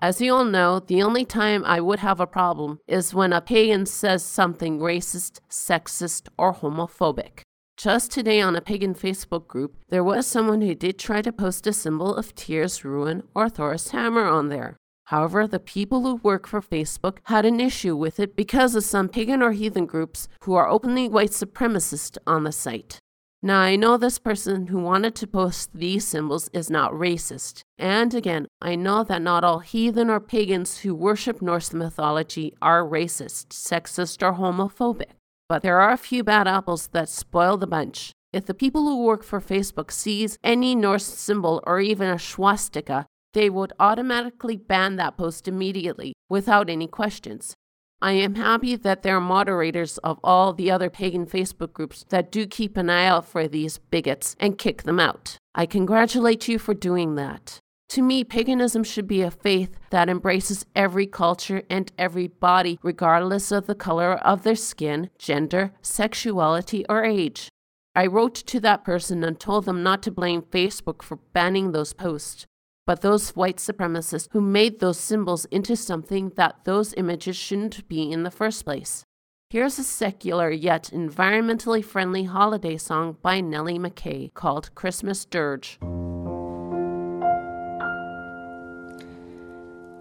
As 0.01 0.21
you 0.21 0.33
all 0.33 0.45
know, 0.45 0.79
the 0.79 1.03
only 1.03 1.25
time 1.25 1.65
I 1.65 1.81
would 1.81 1.99
have 1.99 2.21
a 2.21 2.27
problem 2.29 2.79
is 2.87 3.13
when 3.13 3.33
a 3.33 3.41
pagan 3.41 3.87
says 3.87 4.25
something 4.25 4.79
racist, 4.79 5.41
sexist, 5.51 6.29
or 6.39 6.55
homophobic. 6.55 7.41
Just 7.77 8.13
today 8.13 8.41
on 8.41 8.55
a 8.55 8.61
pagan 8.61 8.95
Facebook 8.95 9.49
group, 9.49 9.75
there 9.89 10.05
was 10.05 10.29
someone 10.29 10.61
who 10.61 10.77
did 10.77 10.97
try 10.97 11.23
to 11.23 11.33
post 11.33 11.67
a 11.67 11.73
symbol 11.73 12.15
of 12.15 12.37
Tyr's 12.37 12.85
rune 12.85 13.25
or 13.35 13.49
Thor's 13.49 13.91
hammer 13.91 14.25
on 14.25 14.49
there. 14.49 14.77
However, 15.09 15.47
the 15.47 15.59
people 15.59 16.03
who 16.03 16.17
work 16.17 16.47
for 16.47 16.61
Facebook 16.61 17.21
had 17.25 17.47
an 17.47 17.61
issue 17.61 17.97
with 17.97 18.21
it 18.21 18.37
because 18.37 18.75
of 18.75 18.85
some 18.85 19.09
pagan 19.09 19.41
or 19.41 19.53
heathen 19.53 19.87
groups 19.87 20.29
who 20.43 20.53
are 20.55 20.69
openly 20.69 21.09
white 21.09 21.31
supremacist 21.31 22.19
on 22.27 22.45
the 22.45 22.53
site. 22.53 22.99
Now, 23.43 23.61
I 23.61 23.77
know 23.77 23.97
this 23.97 24.19
person 24.19 24.67
who 24.67 24.79
wanted 24.79 25.15
to 25.15 25.27
post 25.27 25.71
these 25.73 26.07
symbols 26.07 26.51
is 26.53 26.69
not 26.69 26.93
racist. 26.93 27.63
And 27.79 28.13
again, 28.13 28.49
I 28.61 28.75
know 28.75 29.03
that 29.05 29.23
not 29.23 29.45
all 29.45 29.61
heathen 29.61 30.11
or 30.11 30.21
pagans 30.21 30.81
who 30.81 30.95
worship 30.95 31.41
Norse 31.41 31.73
mythology 31.73 32.53
are 32.61 32.85
racist, 32.85 33.47
sexist, 33.47 34.23
or 34.23 34.35
homophobic. 34.35 35.13
But 35.49 35.63
there 35.63 35.81
are 35.81 35.93
a 35.93 35.97
few 35.97 36.23
bad 36.23 36.47
apples 36.47 36.89
that 36.89 37.09
spoil 37.09 37.57
the 37.57 37.67
bunch. 37.67 38.13
If 38.35 38.45
the 38.45 38.53
people 38.53 38.83
who 38.83 39.05
work 39.05 39.25
for 39.25 39.41
Facebook 39.41 39.91
sees 39.91 40.37
any 40.45 40.75
Norse 40.75 41.07
symbol 41.07 41.63
or 41.67 41.81
even 41.81 42.11
a 42.11 42.19
swastika, 42.19 43.07
they 43.33 43.51
would 43.51 43.73
automatically 43.79 44.57
ban 44.57 44.97
that 44.97 45.17
post 45.17 45.49
immediately 45.49 46.15
without 46.29 46.71
any 46.71 46.87
questions. 46.87 47.55
I 48.01 48.13
am 48.13 48.37
happy 48.37 48.77
that 48.77 49.03
there 49.03 49.17
are 49.17 49.21
moderators 49.21 49.99
of 49.99 50.21
all 50.23 50.53
the 50.53 50.71
other 50.71 50.89
pagan 50.89 51.27
Facebook 51.27 51.73
groups 51.73 52.05
that 52.11 52.31
do 52.31 52.47
keep 52.47 52.77
an 52.77 52.89
eye 52.89 53.07
out 53.07 53.27
for 53.27 53.49
these 53.49 53.79
bigots 53.79 54.37
and 54.39 54.57
kick 54.57 54.85
them 54.85 55.01
out. 55.01 55.37
I 55.55 55.67
congratulate 55.67 56.47
you 56.47 56.61
for 56.61 56.75
doing 56.75 57.17
that. 57.17 57.59
To 57.91 58.03
me, 58.03 58.23
paganism 58.23 58.85
should 58.85 59.09
be 59.09 59.23
a 59.23 59.31
faith 59.31 59.77
that 59.91 60.09
embraces 60.09 60.67
every 60.77 61.07
culture 61.07 61.63
and 61.69 61.91
every 61.99 62.29
body, 62.29 62.79
regardless 62.83 63.51
of 63.51 63.67
the 63.67 63.75
color 63.75 64.13
of 64.13 64.43
their 64.43 64.55
skin, 64.55 65.11
gender, 65.19 65.73
sexuality, 65.81 66.85
or 66.89 67.03
age. 67.03 67.49
I 67.97 68.07
wrote 68.07 68.35
to 68.35 68.61
that 68.61 68.85
person 68.85 69.25
and 69.25 69.41
told 69.41 69.65
them 69.65 69.83
not 69.83 70.03
to 70.05 70.13
blame 70.13 70.43
Facebook 70.43 71.03
for 71.03 71.17
banning 71.33 71.73
those 71.73 71.95
posts, 71.95 72.47
but 72.89 73.03
those 73.03 73.37
white 73.37 73.59
supremacists 73.59 74.29
who 74.33 74.41
made 74.41 74.81
those 74.81 74.99
symbols 74.99 75.45
into 75.51 75.77
something 75.77 76.33
that 76.37 76.65
those 76.65 76.95
images 76.95 77.37
shouldn't 77.37 77.87
be 77.87 78.11
in 78.11 78.23
the 78.23 78.31
first 78.31 78.65
place. 78.65 79.05
Here's 79.51 79.79
a 79.79 79.85
secular 79.85 80.51
yet 80.51 80.85
environmentally 80.95 81.85
friendly 81.85 82.25
holiday 82.25 82.79
song 82.79 83.19
by 83.21 83.43
Nellie 83.43 83.79
McKay 83.79 84.33
called 84.33 84.75
Christmas 84.75 85.27
Dirge. 85.27 85.79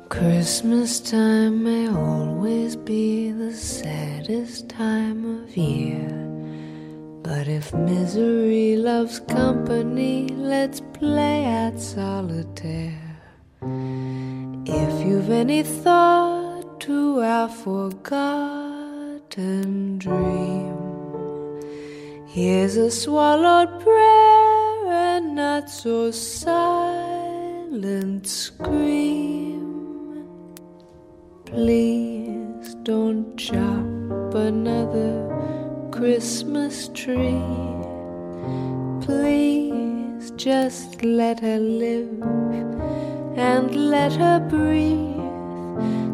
Christmas 0.07 1.01
time 1.01 1.65
may 1.65 1.89
always 1.89 2.77
be 2.77 3.33
the 3.33 3.51
saddest 3.51 4.69
time 4.69 5.43
of 5.43 5.57
year. 5.57 6.36
But 7.27 7.47
if 7.49 7.73
misery 7.73 8.77
loves 8.77 9.19
company, 9.19 10.29
let's 10.29 10.79
play 10.93 11.43
at 11.43 11.77
solitaire. 11.77 13.19
If 13.61 15.05
you've 15.05 15.29
any 15.29 15.63
thought 15.63 16.79
to 16.87 17.19
our 17.19 17.49
forgotten 17.49 18.77
dream, 19.97 20.77
here's 22.27 22.77
a 22.77 22.89
swallowed 22.89 23.81
prayer 23.81 24.87
and 24.87 25.35
not 25.35 25.69
so 25.69 26.11
silent 26.11 27.45
scream. 28.25 29.65
Please 31.43 32.73
don't 32.83 33.35
chop 33.35 34.33
another 34.33 35.27
Christmas 35.97 36.89
tree. 36.89 37.41
Please 39.01 40.29
just 40.35 41.03
let 41.03 41.39
her 41.39 41.57
live 41.57 42.21
and 43.35 43.75
let 43.89 44.11
her 44.13 44.39
breathe. 44.39 45.17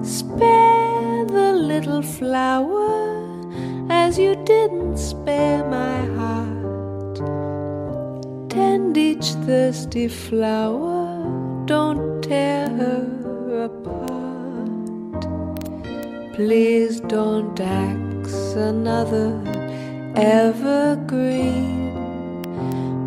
Spare 0.05 1.25
the 1.25 1.51
little 1.51 2.01
flower 2.01 2.93
as 3.89 4.17
you 4.17 4.37
didn't 4.45 4.95
spare 4.95 5.65
my 5.67 6.05
heart. 6.15 7.15
Tend 8.49 8.97
each 8.97 9.31
thirsty 9.45 10.07
flower, 10.07 11.65
don't 11.65 12.21
tear 12.21 12.69
her 12.69 13.65
apart. 13.65 15.27
Please 16.35 17.01
don't 17.01 17.59
axe 17.59 18.53
another 18.53 19.52
evergreen. 20.15 21.91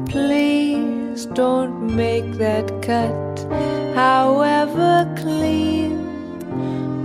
Please 0.09 1.27
don't 1.27 1.95
make 1.95 2.33
that 2.35 2.67
cut, 2.83 3.47
however 3.95 5.13
clean. 5.17 5.93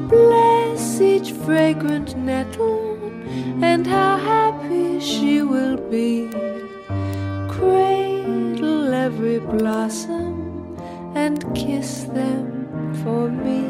Bless 0.07 0.99
each 0.99 1.31
fragrant 1.31 2.17
nettle, 2.17 2.97
and 3.61 3.85
how 3.85 4.17
happy 4.17 4.99
she 4.99 5.41
will 5.41 5.77
be. 5.77 6.29
Cradle 7.49 8.93
every 8.93 9.39
blossom 9.39 10.77
and 11.15 11.43
kiss 11.55 12.03
them 12.05 12.67
for 13.03 13.29
me. 13.29 13.61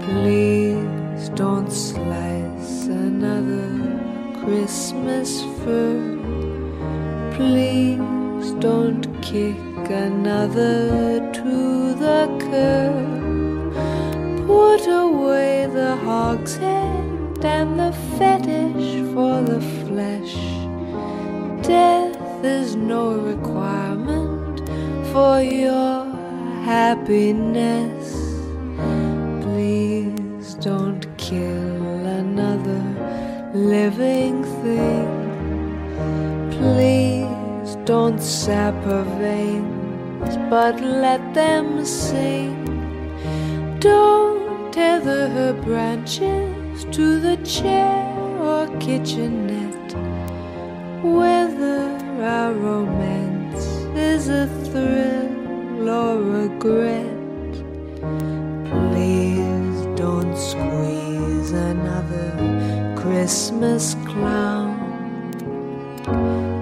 Please 0.00 1.28
don't 1.30 1.70
slice 1.70 2.86
another 2.86 3.75
Christmas 4.46 5.42
fir. 5.58 5.98
Please 7.34 8.52
don't 8.60 9.04
kick 9.20 9.56
another 9.90 11.18
to 11.32 11.94
the 11.94 12.22
curb. 12.46 13.74
Put 14.46 14.86
away 14.86 15.66
the 15.66 15.96
hogshead 15.96 17.44
and 17.44 17.76
the 17.80 17.92
fetish 18.16 18.90
for 19.12 19.42
the 19.42 19.60
flesh. 19.82 20.36
Death 21.66 22.44
is 22.44 22.76
no 22.76 23.16
requirement 23.32 24.60
for 25.12 25.42
your 25.42 26.04
happiness. 26.62 28.14
Please 29.42 30.54
don't 30.54 31.04
kill 31.18 32.06
another 32.20 32.84
living 33.52 34.15
thing. 34.66 35.08
Please 36.58 37.76
don't 37.84 38.20
sap 38.20 38.74
her 38.90 39.04
veins, 39.20 40.36
but 40.50 40.80
let 40.80 41.22
them 41.34 41.84
sing. 41.84 42.54
Don't 43.78 44.72
tether 44.72 45.28
her 45.36 45.52
branches 45.66 46.84
to 46.96 47.20
the 47.26 47.36
chair 47.56 48.02
or 48.50 48.62
kitchenette. 48.84 49.92
Whether 51.18 51.80
our 52.36 52.52
romance 52.52 53.64
is 54.12 54.28
a 54.28 54.46
thrill 54.66 55.88
or 56.02 56.14
regret. 56.40 57.52
Please 58.72 59.78
don't 60.02 60.36
squeeze 60.50 61.52
another 61.52 62.28
Christmas 62.96 63.94
clown 64.08 64.55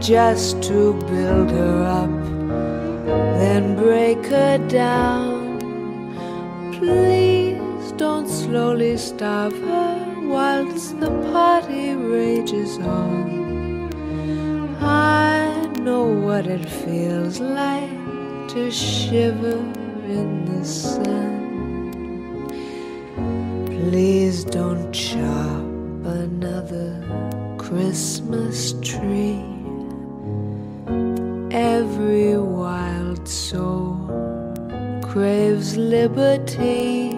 just 0.04 0.62
to 0.62 0.92
build 1.08 1.50
her 1.50 1.82
up, 1.82 2.10
then 3.38 3.74
break 3.74 4.22
her 4.26 4.58
down. 4.68 5.58
Please 6.72 7.90
don't 7.92 8.28
slowly 8.28 8.98
starve 8.98 9.58
her 9.60 10.14
whilst 10.24 11.00
the 11.00 11.08
party 11.32 11.94
rages 11.94 12.76
on. 12.80 13.88
I 14.82 15.72
know 15.78 16.04
what 16.04 16.46
it 16.46 16.68
feels 16.68 17.40
like 17.40 17.88
to 18.48 18.70
shiver 18.70 19.56
in 20.06 20.44
the 20.44 20.66
sun. 20.66 22.44
Please 23.64 24.44
don't 24.44 24.92
chop 24.92 25.64
another 26.04 26.92
Christmas 27.56 28.74
tree. 28.82 29.53
Every 31.80 32.36
wild 32.38 33.26
soul 33.26 33.96
craves 35.02 35.76
liberty. 35.76 37.10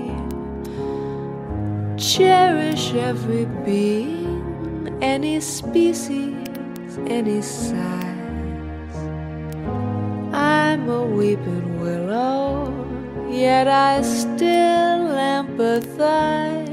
Cherish 1.99 2.95
every 2.95 3.45
being, 3.66 4.97
any 5.03 5.40
species, 5.40 6.88
any 7.07 7.42
size. 7.42 8.97
I'm 10.33 10.88
a 10.88 11.05
weeping 11.05 11.79
willow, 11.79 12.73
yet 13.29 13.69
I 13.69 14.01
still 14.01 15.03
empathize. 15.37 16.64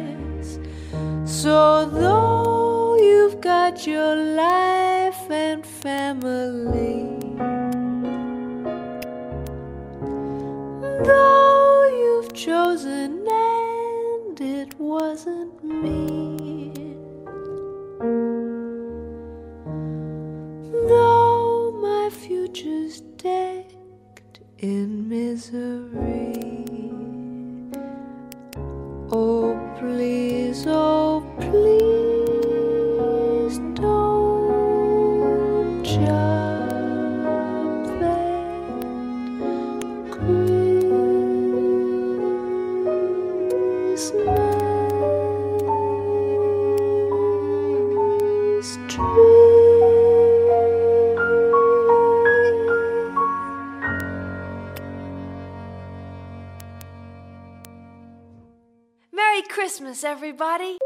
So 1.27 1.85
though 1.85 2.95
you've 2.95 3.41
got 3.41 3.85
your 3.85 4.15
life 4.15 5.29
and 5.29 5.65
family, 5.65 7.19
chosen 12.33 13.27
and 13.27 14.41
it 14.41 14.73
wasn't 14.79 15.63
me, 15.63 16.71
though 20.87 21.71
my 21.79 22.09
future's 22.09 23.01
decked 23.01 24.39
in 24.57 25.07
misery. 25.07 25.82
Everybody! 60.33 60.77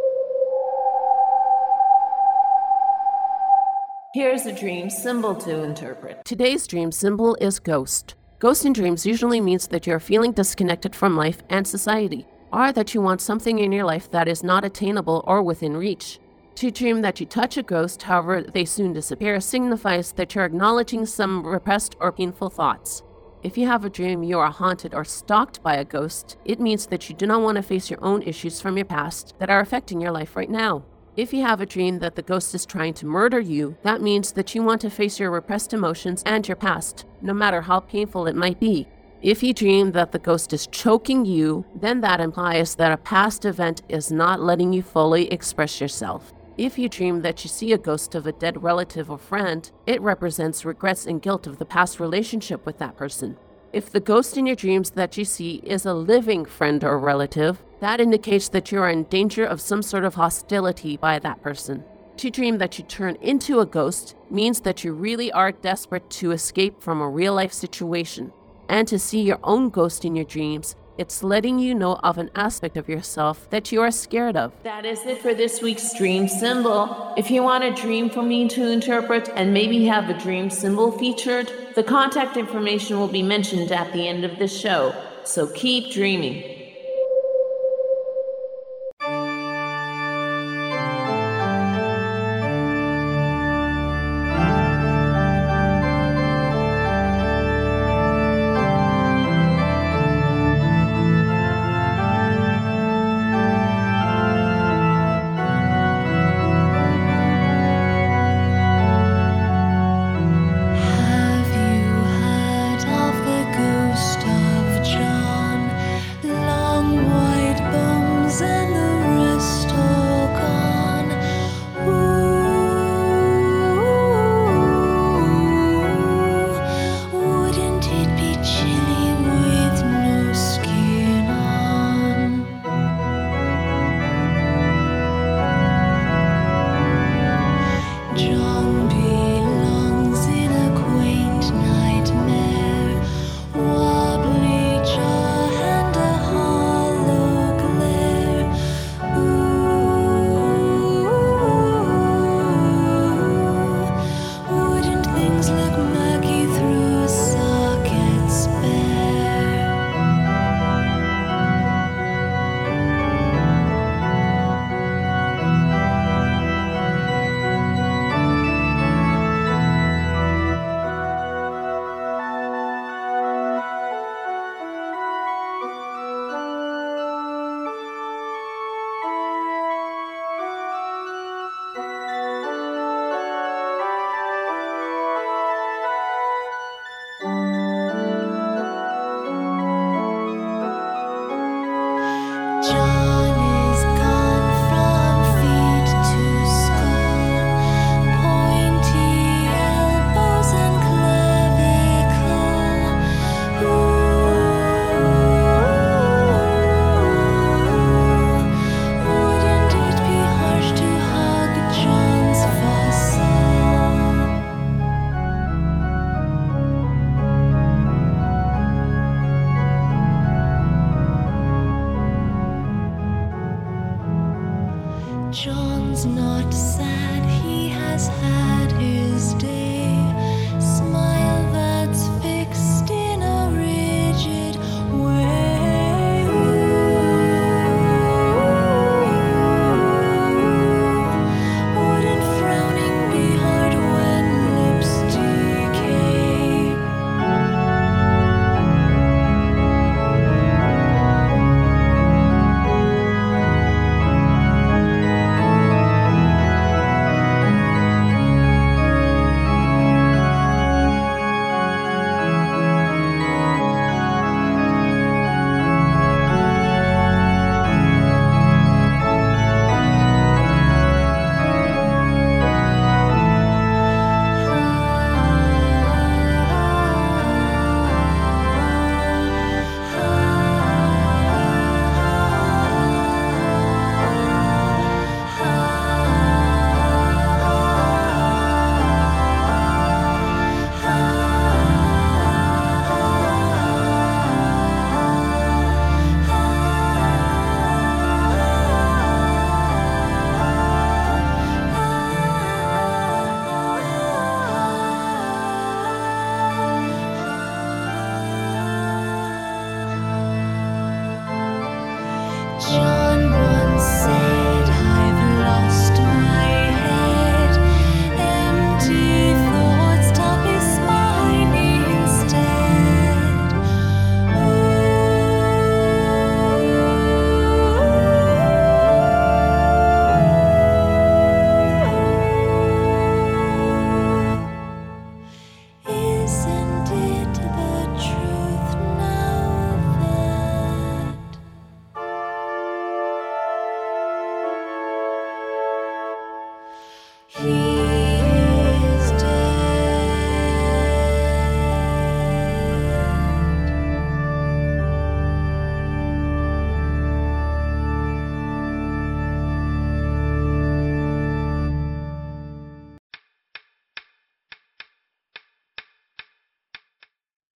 Here's 4.13 4.45
a 4.45 4.51
dream 4.51 4.89
symbol 4.89 5.35
to 5.35 5.63
interpret. 5.63 6.25
Today's 6.25 6.67
dream 6.67 6.91
symbol 6.91 7.37
is 7.39 7.59
ghost. 7.59 8.15
Ghost 8.39 8.65
in 8.65 8.73
dreams 8.73 9.05
usually 9.05 9.39
means 9.39 9.67
that 9.67 9.87
you're 9.87 9.99
feeling 9.99 10.33
disconnected 10.33 10.95
from 10.95 11.15
life 11.15 11.43
and 11.49 11.65
society, 11.65 12.27
or 12.51 12.73
that 12.73 12.93
you 12.93 13.01
want 13.01 13.21
something 13.21 13.59
in 13.59 13.71
your 13.71 13.85
life 13.85 14.11
that 14.11 14.27
is 14.27 14.43
not 14.43 14.65
attainable 14.65 15.23
or 15.25 15.41
within 15.41 15.77
reach. 15.77 16.19
To 16.55 16.71
dream 16.71 17.01
that 17.01 17.19
you 17.19 17.25
touch 17.25 17.55
a 17.55 17.63
ghost, 17.63 18.03
however, 18.03 18.41
they 18.41 18.65
soon 18.65 18.91
disappear, 18.91 19.39
signifies 19.39 20.11
that 20.13 20.35
you're 20.35 20.45
acknowledging 20.45 21.05
some 21.05 21.45
repressed 21.45 21.95
or 21.99 22.11
painful 22.11 22.49
thoughts. 22.49 23.03
If 23.43 23.55
you 23.57 23.67
have 23.67 23.85
a 23.85 23.89
dream 23.89 24.23
you 24.23 24.39
are 24.39 24.51
haunted 24.51 24.95
or 24.95 25.05
stalked 25.05 25.61
by 25.61 25.75
a 25.75 25.85
ghost, 25.85 26.37
it 26.43 26.59
means 26.59 26.87
that 26.87 27.07
you 27.07 27.15
do 27.15 27.27
not 27.27 27.41
want 27.41 27.55
to 27.57 27.61
face 27.61 27.89
your 27.89 28.03
own 28.03 28.23
issues 28.23 28.59
from 28.59 28.77
your 28.77 28.85
past 28.85 29.35
that 29.37 29.49
are 29.49 29.59
affecting 29.59 30.01
your 30.01 30.11
life 30.11 30.35
right 30.35 30.49
now. 30.49 30.83
If 31.15 31.33
you 31.33 31.43
have 31.43 31.61
a 31.61 31.65
dream 31.65 31.99
that 31.99 32.15
the 32.15 32.23
ghost 32.23 32.55
is 32.55 32.65
trying 32.65 32.95
to 32.95 33.05
murder 33.05 33.39
you, 33.39 33.77
that 33.83 34.01
means 34.01 34.31
that 34.33 34.55
you 34.55 34.63
want 34.63 34.81
to 34.81 34.89
face 34.89 35.19
your 35.19 35.29
repressed 35.29 35.71
emotions 35.71 36.23
and 36.25 36.47
your 36.47 36.57
past, 36.57 37.05
no 37.21 37.33
matter 37.33 37.61
how 37.61 37.79
painful 37.79 38.27
it 38.27 38.35
might 38.35 38.59
be. 38.59 38.87
If 39.21 39.41
you 39.41 39.53
dream 39.53 39.91
that 39.93 40.11
the 40.11 40.19
ghost 40.19 40.51
is 40.53 40.67
choking 40.67 41.25
you, 41.25 41.65
then 41.75 42.01
that 42.01 42.19
implies 42.19 42.75
that 42.75 42.91
a 42.91 42.97
past 42.97 43.45
event 43.45 43.81
is 43.89 44.11
not 44.11 44.41
letting 44.41 44.73
you 44.73 44.83
fully 44.83 45.31
express 45.31 45.81
yourself. 45.81 46.33
If 46.57 46.79
you 46.79 46.89
dream 46.89 47.21
that 47.21 47.43
you 47.43 47.49
see 47.49 47.71
a 47.71 47.77
ghost 47.77 48.15
of 48.15 48.25
a 48.25 48.31
dead 48.31 48.63
relative 48.63 49.11
or 49.11 49.19
friend, 49.19 49.69
it 49.85 50.01
represents 50.01 50.65
regrets 50.65 51.05
and 51.05 51.21
guilt 51.21 51.45
of 51.45 51.59
the 51.59 51.65
past 51.65 51.99
relationship 51.99 52.65
with 52.65 52.79
that 52.79 52.97
person. 52.97 53.37
If 53.73 53.91
the 53.91 53.99
ghost 53.99 54.37
in 54.37 54.47
your 54.47 54.55
dreams 54.55 54.89
that 54.91 55.17
you 55.17 55.23
see 55.23 55.61
is 55.63 55.85
a 55.85 55.93
living 55.93 56.45
friend 56.45 56.83
or 56.83 56.97
relative, 56.97 57.61
that 57.79 58.01
indicates 58.01 58.49
that 58.49 58.71
you 58.71 58.81
are 58.81 58.89
in 58.89 59.03
danger 59.03 59.45
of 59.45 59.61
some 59.61 59.83
sort 59.83 60.03
of 60.03 60.15
hostility 60.15 60.97
by 60.97 61.19
that 61.19 61.43
person. 61.43 61.83
To 62.17 62.31
dream 62.31 62.57
that 62.57 62.79
you 62.79 62.85
turn 62.85 63.17
into 63.21 63.59
a 63.59 63.65
ghost 63.67 64.15
means 64.31 64.61
that 64.61 64.83
you 64.83 64.93
really 64.93 65.31
are 65.31 65.51
desperate 65.51 66.09
to 66.09 66.31
escape 66.31 66.81
from 66.81 67.01
a 67.01 67.09
real 67.09 67.35
life 67.35 67.53
situation. 67.53 68.33
And 68.67 68.87
to 68.87 68.97
see 68.97 69.21
your 69.21 69.39
own 69.43 69.69
ghost 69.69 70.05
in 70.05 70.15
your 70.15 70.25
dreams 70.25 70.75
it's 70.97 71.23
letting 71.23 71.59
you 71.59 71.75
know 71.75 71.95
of 72.03 72.17
an 72.17 72.29
aspect 72.35 72.77
of 72.77 72.89
yourself 72.89 73.47
that 73.49 73.71
you 73.71 73.81
are 73.81 73.91
scared 73.91 74.35
of. 74.35 74.51
That 74.63 74.85
is 74.85 75.05
it 75.05 75.21
for 75.21 75.33
this 75.33 75.61
week's 75.61 75.93
dream 75.97 76.27
symbol. 76.27 77.13
If 77.17 77.29
you 77.29 77.43
want 77.43 77.63
a 77.63 77.73
dream 77.73 78.09
for 78.09 78.23
me 78.23 78.47
to 78.49 78.71
interpret 78.71 79.29
and 79.35 79.53
maybe 79.53 79.85
have 79.85 80.09
a 80.09 80.17
dream 80.17 80.49
symbol 80.49 80.91
featured, 80.91 81.51
the 81.75 81.83
contact 81.83 82.37
information 82.37 82.99
will 82.99 83.07
be 83.07 83.23
mentioned 83.23 83.71
at 83.71 83.93
the 83.93 84.07
end 84.07 84.25
of 84.25 84.39
the 84.39 84.47
show. 84.47 84.93
So 85.23 85.47
keep 85.47 85.93
dreaming. 85.93 86.56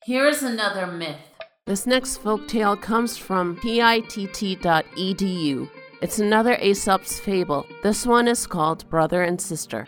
Here's 0.03 0.41
another 0.41 0.87
myth. 0.87 1.19
This 1.67 1.85
next 1.85 2.17
folk 2.17 2.47
tale 2.47 2.75
comes 2.75 3.17
from 3.17 3.55
pitt.edu. 3.57 4.09
It's 6.01 6.17
another 6.17 6.55
Aesop's 6.55 7.19
fable. 7.19 7.67
This 7.83 8.07
one 8.07 8.27
is 8.27 8.47
called 8.47 8.89
Brother 8.89 9.21
and 9.21 9.39
Sister. 9.39 9.85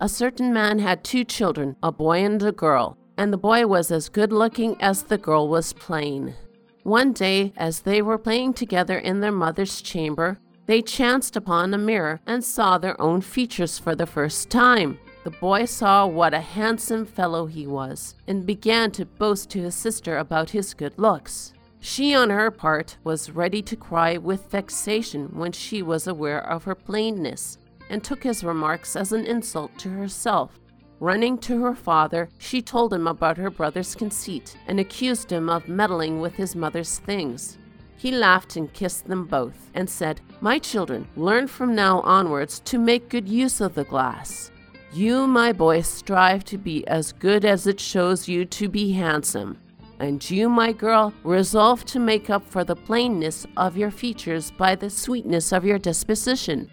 A 0.00 0.08
certain 0.08 0.52
man 0.52 0.80
had 0.80 1.04
two 1.04 1.22
children, 1.22 1.76
a 1.80 1.92
boy 1.92 2.24
and 2.24 2.42
a 2.42 2.50
girl, 2.50 2.98
and 3.16 3.32
the 3.32 3.36
boy 3.38 3.68
was 3.68 3.92
as 3.92 4.08
good 4.08 4.32
looking 4.32 4.76
as 4.82 5.04
the 5.04 5.16
girl 5.16 5.46
was 5.46 5.72
plain. 5.74 6.34
One 6.82 7.12
day, 7.12 7.52
as 7.56 7.82
they 7.82 8.02
were 8.02 8.18
playing 8.18 8.54
together 8.54 8.98
in 8.98 9.20
their 9.20 9.30
mother's 9.30 9.80
chamber, 9.80 10.40
they 10.66 10.82
chanced 10.82 11.36
upon 11.36 11.72
a 11.72 11.78
mirror 11.78 12.18
and 12.26 12.42
saw 12.42 12.78
their 12.78 13.00
own 13.00 13.20
features 13.20 13.78
for 13.78 13.94
the 13.94 14.06
first 14.06 14.50
time. 14.50 14.98
The 15.24 15.30
boy 15.30 15.64
saw 15.64 16.06
what 16.06 16.34
a 16.34 16.40
handsome 16.40 17.06
fellow 17.06 17.46
he 17.46 17.66
was, 17.66 18.14
and 18.28 18.44
began 18.44 18.90
to 18.90 19.06
boast 19.06 19.48
to 19.50 19.62
his 19.62 19.74
sister 19.74 20.18
about 20.18 20.50
his 20.50 20.74
good 20.74 20.98
looks. 20.98 21.54
She, 21.80 22.14
on 22.14 22.28
her 22.28 22.50
part, 22.50 22.98
was 23.04 23.30
ready 23.30 23.62
to 23.62 23.74
cry 23.74 24.18
with 24.18 24.50
vexation 24.50 25.30
when 25.32 25.52
she 25.52 25.80
was 25.80 26.06
aware 26.06 26.46
of 26.46 26.64
her 26.64 26.74
plainness, 26.74 27.56
and 27.88 28.04
took 28.04 28.22
his 28.22 28.44
remarks 28.44 28.96
as 28.96 29.12
an 29.12 29.24
insult 29.24 29.78
to 29.78 29.88
herself. 29.88 30.60
Running 31.00 31.38
to 31.38 31.62
her 31.62 31.74
father, 31.74 32.28
she 32.36 32.60
told 32.60 32.92
him 32.92 33.06
about 33.06 33.38
her 33.38 33.50
brother's 33.50 33.94
conceit, 33.94 34.58
and 34.66 34.78
accused 34.78 35.32
him 35.32 35.48
of 35.48 35.68
meddling 35.68 36.20
with 36.20 36.34
his 36.34 36.54
mother's 36.54 36.98
things. 36.98 37.56
He 37.96 38.10
laughed 38.10 38.56
and 38.56 38.70
kissed 38.74 39.06
them 39.06 39.24
both, 39.24 39.70
and 39.72 39.88
said, 39.88 40.20
My 40.42 40.58
children, 40.58 41.08
learn 41.16 41.46
from 41.46 41.74
now 41.74 42.00
onwards 42.00 42.60
to 42.60 42.78
make 42.78 43.08
good 43.08 43.26
use 43.26 43.62
of 43.62 43.74
the 43.74 43.84
glass. 43.84 44.50
You, 44.94 45.26
my 45.26 45.52
boy, 45.52 45.80
strive 45.80 46.44
to 46.44 46.56
be 46.56 46.86
as 46.86 47.12
good 47.14 47.44
as 47.44 47.66
it 47.66 47.80
shows 47.80 48.28
you 48.28 48.44
to 48.44 48.68
be 48.68 48.92
handsome. 48.92 49.58
And 49.98 50.30
you, 50.30 50.48
my 50.48 50.70
girl, 50.70 51.12
resolve 51.24 51.84
to 51.86 51.98
make 51.98 52.30
up 52.30 52.46
for 52.46 52.62
the 52.62 52.76
plainness 52.76 53.44
of 53.56 53.76
your 53.76 53.90
features 53.90 54.52
by 54.52 54.76
the 54.76 54.88
sweetness 54.88 55.52
of 55.52 55.64
your 55.64 55.80
disposition. 55.80 56.70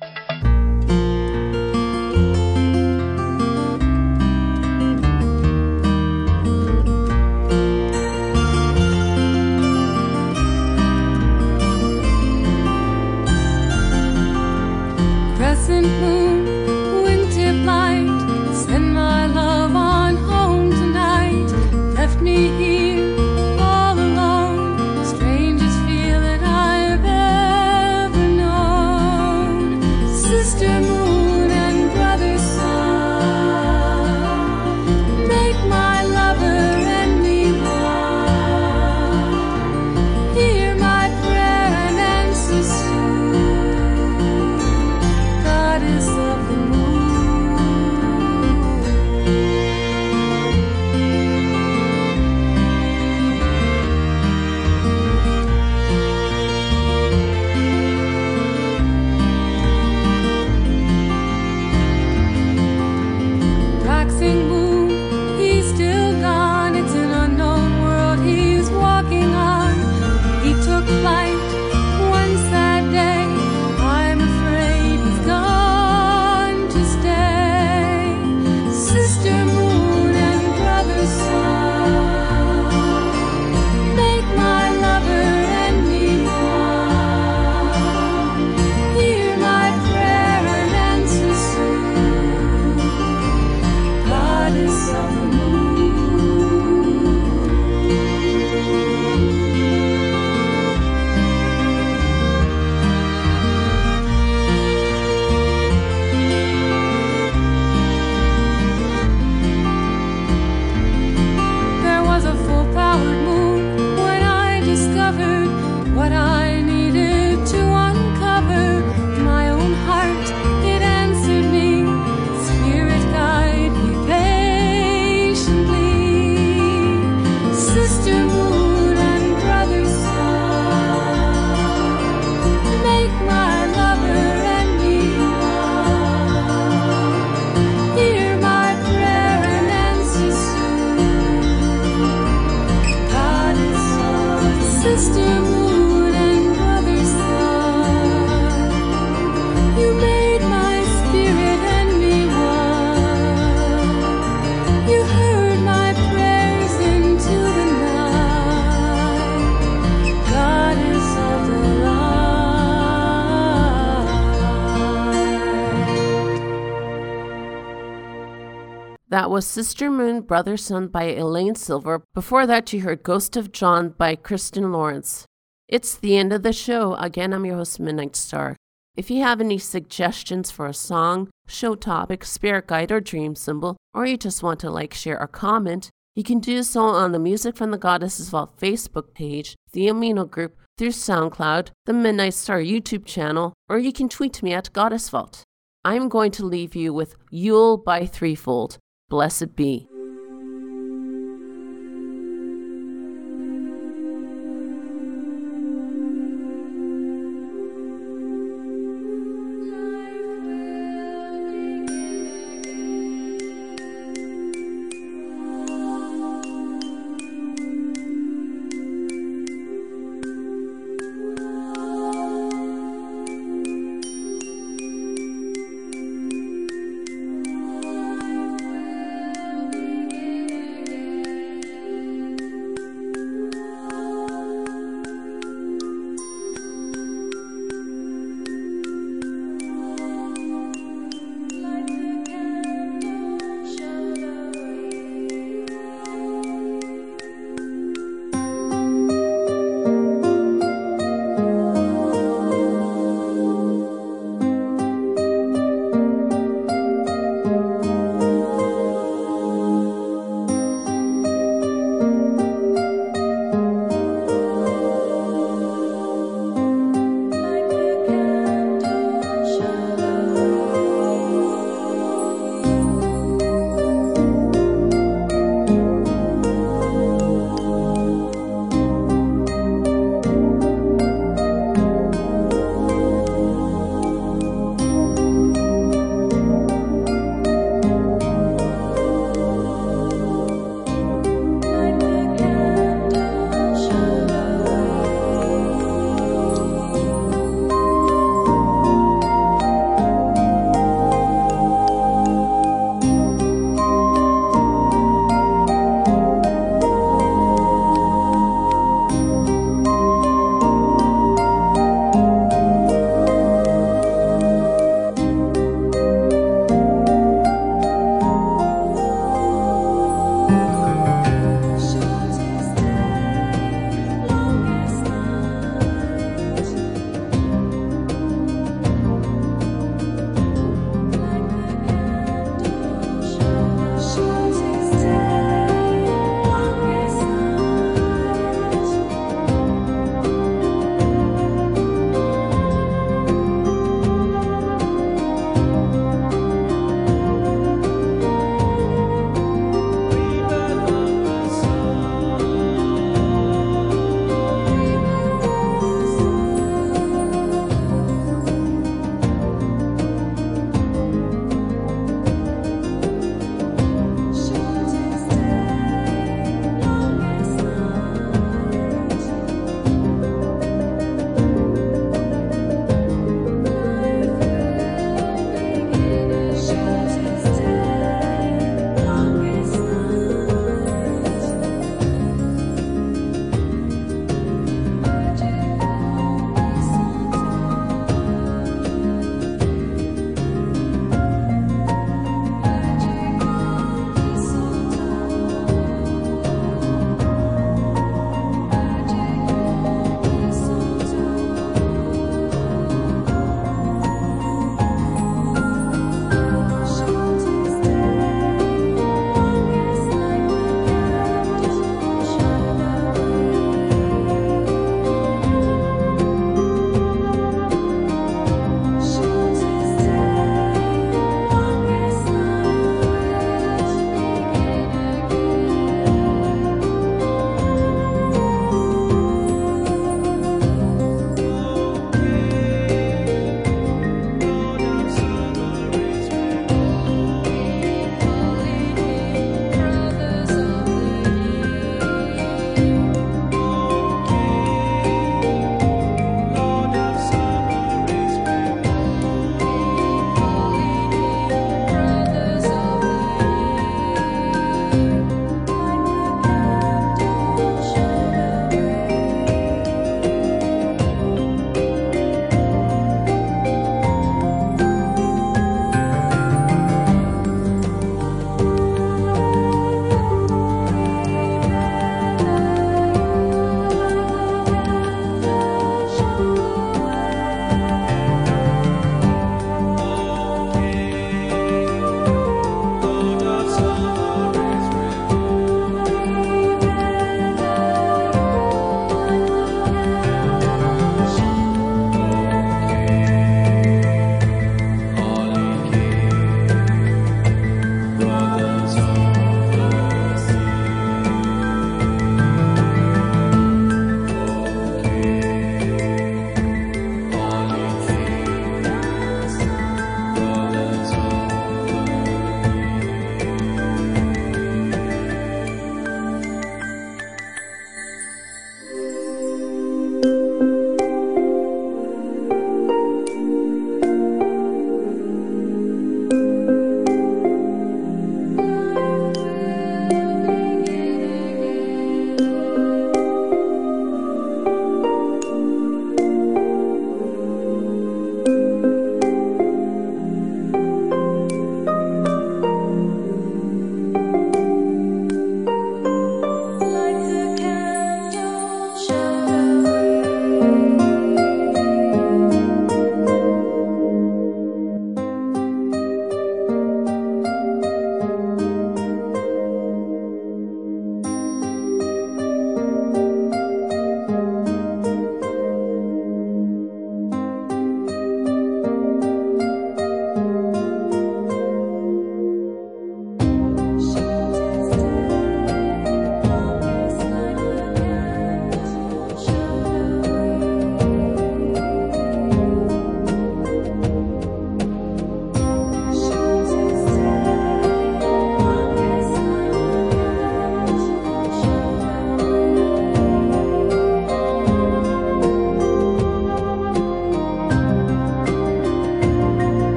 That 169.12 169.29
was 169.29 169.45
Sister 169.45 169.91
Moon, 169.91 170.21
Brother 170.21 170.55
Sun 170.55 170.87
by 170.87 171.13
Elaine 171.13 171.55
Silver. 171.55 172.01
Before 172.13 172.47
that, 172.47 172.71
you 172.71 172.79
heard 172.79 173.03
Ghost 173.03 173.35
of 173.35 173.51
John 173.51 173.89
by 173.89 174.15
Kristen 174.15 174.71
Lawrence. 174.71 175.25
It's 175.67 175.97
the 175.97 176.15
end 176.15 176.31
of 176.31 176.43
the 176.43 176.53
show. 176.53 176.95
Again, 176.95 177.33
I'm 177.33 177.45
your 177.45 177.57
host, 177.57 177.77
Midnight 177.77 178.15
Star. 178.15 178.55
If 178.95 179.12
you 179.12 179.21
have 179.21 179.41
any 179.41 179.57
suggestions 179.57 180.49
for 180.49 180.65
a 180.65 180.73
song, 180.73 181.29
show 181.45 181.75
topic, 181.75 182.23
spirit 182.23 182.67
guide, 182.67 182.89
or 182.89 183.01
dream 183.01 183.35
symbol, 183.35 183.75
or 183.93 184.05
you 184.05 184.15
just 184.15 184.43
want 184.43 184.62
to 184.62 184.71
like, 184.71 184.93
share, 184.93 185.19
or 185.19 185.27
comment, 185.27 185.89
you 186.15 186.23
can 186.23 186.39
do 186.39 186.63
so 186.63 186.79
on 186.79 187.12
the 187.12 187.19
Music 187.19 187.57
from 187.57 187.71
the 187.71 187.77
Goddesses 187.77 188.29
Vault 188.29 188.57
Facebook 188.57 189.13
page, 189.13 189.57
the 189.73 189.87
Amino 189.87 190.25
Group, 190.29 190.55
through 190.77 190.91
SoundCloud, 190.91 191.71
the 191.85 191.91
Midnight 191.91 192.35
Star 192.35 192.59
YouTube 192.59 193.03
channel, 193.03 193.51
or 193.67 193.77
you 193.77 193.91
can 193.91 194.07
tweet 194.07 194.41
me 194.41 194.53
at 194.53 194.71
Goddess 194.71 195.09
Vault. 195.09 195.43
I'm 195.83 196.07
going 196.07 196.31
to 196.31 196.45
leave 196.45 196.77
you 196.77 196.93
with 196.93 197.17
Yule 197.29 197.75
by 197.75 198.05
Threefold. 198.05 198.77
Blessed 199.12 199.57
be. 199.57 199.90